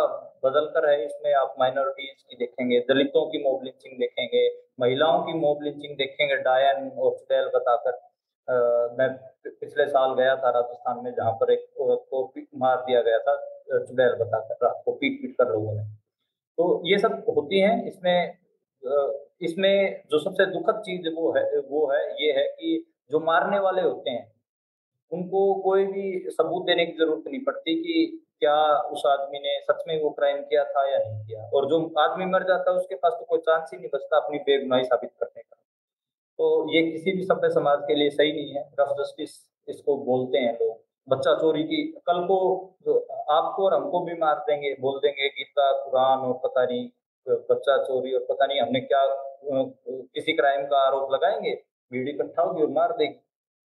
बदल 0.45 0.67
कर 0.75 0.89
है 0.89 1.05
इसमें। 1.05 1.33
आप 1.35 1.55
माइनॉरिटीज 1.61 2.23
की 2.23 2.37
देखेंगे, 2.37 2.79
दलितों 2.89 3.25
की 3.27 3.43
मोब 3.45 3.65
लिंचिंग 3.65 3.99
देखेंगे, 4.01 4.49
महिलाओं 4.81 5.23
की 5.23 5.33
मोब 5.39 5.63
लिंचिंग 5.63 5.97
देखेंगे 5.97 6.37
डायन 6.43 6.89
और 6.91 7.15
चुड़ैल 7.15 7.51
बताकर 7.55 8.07
मैं 8.99 9.09
पिछले 9.45 9.87
साल 9.87 10.15
गया 10.15 10.35
था 10.37 10.51
राजस्थान 10.51 11.01
में, 11.05 11.13
जहाँ 11.13 11.33
पर 11.33 11.53
एक 11.53 11.81
औरत 11.81 12.05
को 12.11 12.33
मार 12.59 12.77
दिया 12.87 13.01
गया 13.03 13.19
था 13.19 13.37
चुड़ैल 13.79 14.15
बताकर 14.21 14.65
रात 14.65 14.83
को 14.85 14.93
पीट 14.93 15.21
पीट 15.23 15.35
कर 15.39 15.49
लोगों 15.49 15.75
ने। 15.75 15.83
तो 16.59 16.83
ये 16.87 16.99
सब 16.99 17.25
होती 17.29 17.61
हैं, 17.61 17.85
इसमें 17.87 18.37
इसमें 19.43 20.03
जो 20.11 20.19
सबसे 20.19 20.47
दुखद 20.47 20.81
चीज़ 20.81 21.09
वो 21.15 21.33
है 21.33 21.45
वो 21.61 21.87
है, 21.93 22.01
ये 22.23 22.33
है 22.33 22.45
कि 22.49 22.85
जो 23.11 23.21
मारने 23.21 23.59
वाले 23.59 23.83
होते 23.83 24.11
हैं, 24.11 24.33
उनको 25.13 25.55
कोई 25.63 25.85
भी 25.85 26.31
सबूत 26.31 26.67
देने 26.67 26.87
की 26.87 26.93
ज़रूरत 26.93 27.25
नहीं 27.27 27.41
पड़ती 27.45 27.75
कि 27.75 28.25
क्या 28.41 28.57
उस 28.89 29.03
आदमी 29.07 29.39
ने 29.39 29.59
सच 29.61 29.83
में 29.89 30.03
वो 30.03 30.11
क्राइम 30.11 30.43
किया 30.43 30.65
था 30.65 30.85
या 30.93 30.99
नहीं 30.99 31.27
किया। 31.27 31.45
और 31.55 31.69
जो 31.69 31.79
आदमी 31.99 32.27
मर 32.27 32.43
जाता 32.43 32.71
है, 32.71 32.77
उसके 32.77 32.95
पास 32.95 33.13
तो 33.13 33.25
कोई 33.25 33.39
चांस 33.39 33.71
ही 33.73 33.79
नहीं 33.79 33.89
बचता 33.95 34.17
अपनी 34.17 34.39
बेगुनाही 34.39 34.85
साबित 34.85 35.11
करने 35.21 35.43
का। 35.43 35.57
तो 36.39 36.75
ये 36.75 36.83
किसी 36.91 37.13
भी 37.13 37.23
सभ्य 37.23 37.51
समाज 37.51 37.79
के 37.89 37.95
लिए 37.95 38.11
सही 38.11 38.33
नहीं 38.33 38.55
है। 38.55 38.63
रफ 38.81 38.95
जस्टिस 39.01 39.31
इसको 39.69 39.97
बोलते 40.05 40.39
हैं 40.39 40.53
लोग। 40.53 40.77
बच्चा 41.09 41.35
चोरी 41.35 41.63
की, 41.65 41.83
कल 42.07 42.25
को 42.27 42.37
आपको 43.31 43.65
और 43.65 43.75
हमको 43.75 44.01
भी 44.01 44.15
मार 44.15 44.35
देंगे, 44.49 44.75
बोल 44.81 44.99
देंगे 44.99 45.29
गीता 45.29 45.73
कुरान 45.85 46.19
और 46.19 46.33
पता 46.45 46.65
नहीं 46.65 46.89
बच्चा 47.31 47.77
चोरी 47.85 48.13
और 48.15 48.27
पता 48.31 48.47
नहीं 48.47 48.61
हमने 48.61 48.81
क्या 48.81 49.05
किसी 49.45 50.33
क्राइम 50.33 50.67
का 50.67 50.79
आरोप 50.79 51.13
लगाएँगे? 51.13 51.55
भीड़ 51.93 52.09
इकट्ठा 52.09 52.43
होगी 52.43 52.63
और 52.63 52.71
मार 52.71 52.93
देगी। 52.93 53.15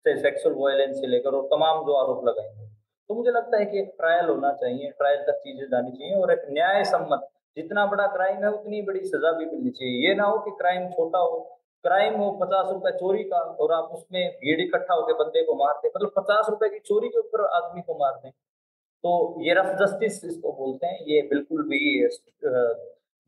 चाहे 0.07 0.17
सेक्सुअल 0.17 0.55
वायलेंस 0.55 0.97
से 0.97 1.07
लेकर 1.07 1.35
और 1.35 1.47
तमाम 1.47 1.85
जो 1.87 1.93
आरोप 1.95 2.25
लगाएँगे। 2.29 2.67
तो 3.11 3.15
मुझे 3.15 3.31
लगता 3.31 3.59
है 3.59 3.65
कि 3.65 3.79
एक 3.79 3.95
ट्रायल 3.99 4.29
होना 4.29 4.53
चाहिए 4.53 4.91
ट्रायल 4.91 5.23
तक 5.23 5.39
चीज़ें 5.39 5.67
जानी 5.71 5.91
चाहिए 5.91 6.15
और 6.17 6.33
एक 6.33 6.45
न्याय 6.51 6.85
सम्मत 6.85 7.29
जितना 7.57 7.87
बड़ा 7.87 8.07
क्राइम 8.07 8.45
है 8.45 8.51
उतनी 8.51 8.81
बड़ी 8.83 9.01
सजा 9.01 9.33
भी 9.33 9.47
मिलनी 9.47 9.71
चाहिए। 9.71 10.09
ये 10.09 10.15
ना 10.15 10.25
हो 10.25 10.39
कि 10.39 10.51
क्राइम 10.51 10.89
छोटा 10.89 11.19
हो। 11.19 11.39
क्राइम 11.85 12.15
हो 12.15 12.31
पचास 12.43 12.71
रुपए 12.71 12.91
चोरी 12.91 13.23
का 13.25 13.39
और 13.39 13.73
आप 13.73 13.91
उसमें 13.93 14.23
भीड़ 14.41 14.61
इकट्ठा 14.61 14.95
होकर 14.95 15.13
बंदे 15.15 15.43
को 15.43 15.55
मारते 15.55 15.89
मतलब 15.89 16.13
पचास 16.17 16.47
रुपए 16.51 16.69
की 16.69 16.79
चोरी 16.79 17.09
के 17.09 17.19
ऊपर 17.19 17.45
आदमी 17.47 17.83
को 17.83 17.95
मार 17.95 18.13
दें। 18.25 18.31
तो 18.31 19.43
ये 19.43 19.55
रफ 19.55 19.67
जस्टिस 19.81 20.25
इसको 20.25 20.53
बोलते 20.53 20.87
हैं। 20.87 20.99
ये 21.07 21.21
बिल्कुल 21.23 21.63
भी 21.63 22.09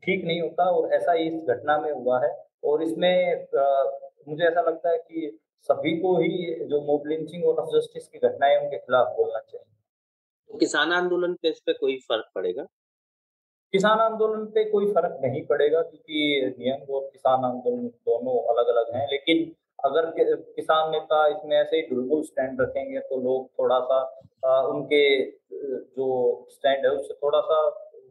ठीक 0.07 0.25
नहीं 0.25 0.41
होता 0.41 0.63
और 0.63 0.93
ऐसा 0.93 1.11
ही 1.11 1.27
इस 1.27 1.43
घटना 1.43 1.77
में 1.79 1.91
हुआ 1.91 2.23
है। 2.25 2.47
और 2.63 2.83
इसमें 2.83 3.47
मुझे 4.27 4.43
ऐसा 4.43 4.61
लगता 4.61 4.89
है 4.89 4.97
कि 4.97 5.39
सभी 5.69 5.97
को 5.97 6.15
ही 6.17 6.53
जो 6.65 6.81
मोब 6.81 7.07
लिंचिंग 7.07 7.45
और 7.45 7.65
जस्टिस 7.67 8.07
की 8.07 8.19
घटनाएँ 8.19 8.57
उनके 8.57 8.77
खिलाफ 8.77 9.07
बोलना 9.07 9.39
चाहिए। 9.39 9.65
तो 10.49 10.57
किसान 10.57 10.91
आंदोलन 10.91 11.33
पे 11.33 11.49
इस 11.49 11.59
पे 11.59 11.73
कोई 11.73 11.97
फ़र्क 11.97 12.29
पड़ेगा? 12.35 12.63
किसान 13.73 13.99
आंदोलन 13.99 14.45
पे 14.45 14.63
कोई 14.63 14.91
फ़र्क 14.93 15.17
नहीं 15.21 15.45
पड़ेगा 15.45 15.81
क्योंकि 15.81 16.55
नियम 16.59 16.93
और 16.93 17.01
किसान 17.13 17.45
आंदोलन 17.45 17.87
दोनों 17.87 18.35
अलग 18.53 18.67
अलग 18.67 18.95
हैं। 18.95 19.07
लेकिन 19.11 19.51
अगर 19.85 20.05
किसान 20.55 20.91
नेता 20.91 21.25
इसमें 21.27 21.57
ऐसे 21.57 21.75
ही 21.75 21.81
डुलबुल 21.81 22.23
स्टैंड 22.23 22.61
रखेंगे 22.61 22.99
तो 22.99 23.21
लोग 23.21 23.49
थोड़ा 23.59 23.79
सा 23.79 23.99
आ, 24.45 24.61
उनके 24.61 25.31
जो 25.97 26.47
स्टैंड 26.49 26.85
है 26.85 26.91
उससे 26.91 27.13
थोड़ा 27.13 27.39
सा 27.41 27.61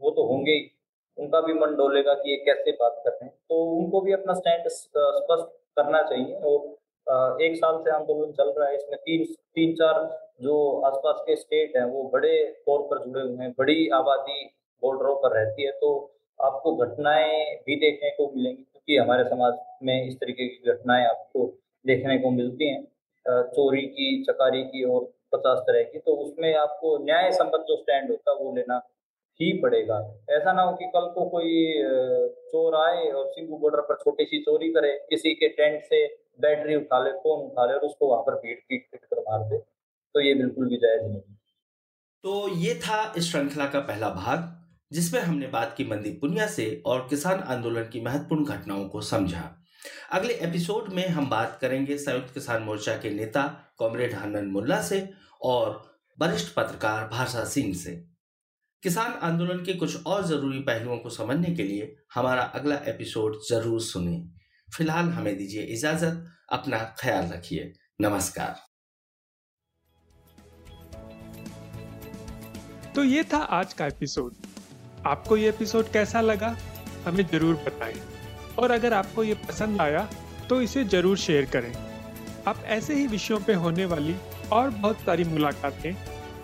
वो 0.02 0.11
तो 0.11 0.26
होंगे 0.26 0.52
ही। 0.52 0.70
उनका 1.18 1.40
भी 1.40 1.52
मन 1.55 1.74
डोलेगा 1.76 2.14
कि 2.14 2.31
ये 2.31 2.37
कैसे 2.46 2.72
बात 2.72 3.00
कर 3.05 3.11
रहे 3.11 3.24
हैं। 3.24 3.35
तो 3.48 3.62
उनको 3.72 4.00
भी 4.00 4.12
अपना 4.12 4.35
स्टैंड 4.35 4.68
स्पष्ट 4.68 5.46
करना 5.76 6.02
चाहिए। 6.02 6.35
और 6.37 7.42
एक 7.42 7.57
साल 7.57 7.79
से 7.79 7.90
आंदोलन 7.90 8.33
चल 8.33 8.52
रहा 8.59 8.68
है। 8.68 8.76
इसमें 8.76 8.98
तीन 8.98 9.24
तीन, 9.24 9.74
चार 9.74 9.98
जो 10.42 10.55
आसपास 10.87 11.22
के 11.26 11.37
स्टेट 11.37 11.76
हैं, 11.76 11.85
वो 11.85 12.02
बड़े 12.12 12.37
तौर 12.66 12.83
पर 12.83 13.05
जुड़े 13.05 13.22
हुए 13.22 13.44
हैं। 13.44 13.52
बड़ी 13.59 13.88
आबादी 13.94 14.44
बॉर्डरों 14.83 15.14
पर 15.16 15.37
रहती 15.37 15.66
है। 15.66 15.72
तो 15.72 15.92
आपको 16.38 16.74
घटनाएँ 16.76 17.55
भी 17.66 17.76
देखने 17.76 18.11
को 18.11 18.31
मिलेंगी, 18.37 18.62
क्योंकि 18.62 18.96
हमारे 18.96 19.24
समाज 19.24 19.55
में 19.83 20.07
इस 20.07 20.16
तरीके 20.16 20.48
की 20.48 20.72
घटनाएँ 20.72 21.07
आपको 21.07 21.46
देखने 21.85 22.18
को 22.18 22.31
मिलती 22.31 22.68
हैं। 22.68 22.83
चोरी 23.26 23.83
की, 23.83 24.22
चकारी 24.24 24.62
की 24.64 24.83
और 24.85 25.05
पचास 25.33 25.59
तरह 25.59 25.83
की। 25.83 25.98
तो 25.98 26.14
उसमें 26.16 26.55
आपको 26.57 26.96
न्याय 27.05 27.31
संबद्ध 27.33 27.64
जो 27.64 27.76
स्टैंड 27.76 28.11
होता 28.11 28.31
है, 28.31 28.37
वो 28.37 28.55
लेना 28.57 28.79
ही 29.40 29.53
पड़ेगा। 29.62 29.99
ऐसा 30.31 30.53
ना 30.53 30.62
हो 30.62 30.72
कि 30.77 30.85
कल 30.87 31.07
को 31.14 31.29
कोई 31.31 31.51
चोर 32.49 32.77
आए 32.79 33.11
और 33.11 33.27
सिंगू 33.29 33.59
बॉर्डर 33.59 33.81
पर 33.83 33.96
छोटी 33.96 34.25
सी 34.25 34.40
चोरी 34.42 34.72
करे, 34.72 34.92
किसी 35.11 35.35
के 35.35 35.49
टेंट 35.51 35.83
से 35.85 36.07
बैटरी 36.40 36.77
उठा 36.77 36.99
ले, 37.05 37.11
फ़ोन 37.12 37.40
उठा 37.42 37.66
ले 37.66 37.75
और 37.75 37.81
उसको 37.83 38.09
वहाँ 38.09 38.22
पर 38.22 38.35
पीट 38.37 38.64
पीट 38.68 38.88
पीट 38.92 39.05
कर 39.05 39.20
मार 39.22 39.49
दे 39.51 39.59
तो 39.59 40.20
ये 40.20 40.35
बिल्कुल 40.35 40.68
भी 40.68 40.77
जायज़ 40.77 41.03
नहीं 41.03 41.20
तो 42.25 42.49
ये 42.57 42.75
था 42.77 43.12
इस 43.16 43.31
श्रृंखला 43.31 43.66
का 43.66 43.81
पहला 43.83 44.09
भाग, 44.11 44.49
जिसमें 44.90 45.20
हमने 45.20 45.46
बात 45.49 45.75
की 45.77 45.85
मंदी 45.85 46.11
पुनिया 46.20 46.46
से 46.49 46.64
और 46.87 47.07
किसान 47.11 47.40
आंदोलन 47.49 47.88
की 47.92 48.01
महत्वपूर्ण 48.01 48.44
घटनाओं 48.46 48.88
को 48.88 49.01
समझा। 49.03 49.42
अगले 50.12 50.35
एपिसोड 50.42 50.88
में 50.92 51.07
हम 51.09 51.29
बात 51.31 51.59
करेंगे 51.61 51.99
संयुक्त 51.99 52.35
किसान 52.35 52.62
मोर्चा 52.62 52.96
के 52.96 53.11
नेता, 53.11 53.42
कॉमरेड 53.79 54.14
हनन 54.14 54.46
मुल्ला 54.49 54.81
से 54.83 55.09
और 55.42 55.83
वरिष्ठ 56.18 56.55
पत्रकार 56.55 57.09
भाषा 57.09 57.44
सिंह 57.46 57.72
से। 57.75 57.94
किसान 58.87 59.12
आंदोलन 59.22 59.62
के 59.64 59.72
कुछ 59.75 60.05
और 60.07 60.25
ज़रूरी 60.27 60.59
पहलुओं 60.59 60.96
को 60.99 61.11
समझने 61.11 61.55
के 61.55 61.62
लिए 61.62 61.96
हमारा 62.14 62.42
अगला 62.55 62.75
एपिसोड 62.88 63.38
ज़रूर 63.49 63.81
सुने। 63.83 64.16
फ़िलहाल 64.68 65.09
हमें 65.11 65.37
दीजिए 65.38 65.62
इजाज़त, 65.75 66.22
अपना 66.53 66.79
ख्याल 67.01 67.27
रखिए। 67.27 67.72
नमस्कार। 68.01 68.55
तो 72.94 73.05
ये 73.05 73.25
था 73.25 73.38
आज 73.59 73.72
का 73.72 73.87
एपिसोड। 73.87 74.35
आपको 75.07 75.37
ये 75.37 75.49
एपिसोड 75.49 75.92
कैसा 75.92 76.20
लगा, 76.20 76.57
हमें 77.07 77.27
ज़रूर 77.27 77.55
बताएँ। 77.66 78.01
और 78.59 78.70
अगर 78.70 78.92
आपको 78.94 79.25
ये 79.25 79.35
पसंद 79.49 79.81
आया 79.81 80.09
तो 80.49 80.62
इसे 80.62 80.85
ज़रूर 80.87 81.16
शेयर 81.18 81.51
करें। 81.51 81.72
आप 82.49 82.62
ऐसे 82.66 82.94
ही 82.94 83.07
विषयों 83.09 83.40
पे 83.40 83.55
होने 83.57 83.85
वाली 83.87 84.16
और 84.53 84.70
बहुत 84.70 85.01
सारी 85.01 85.25
मुलाकातें 85.25 86.15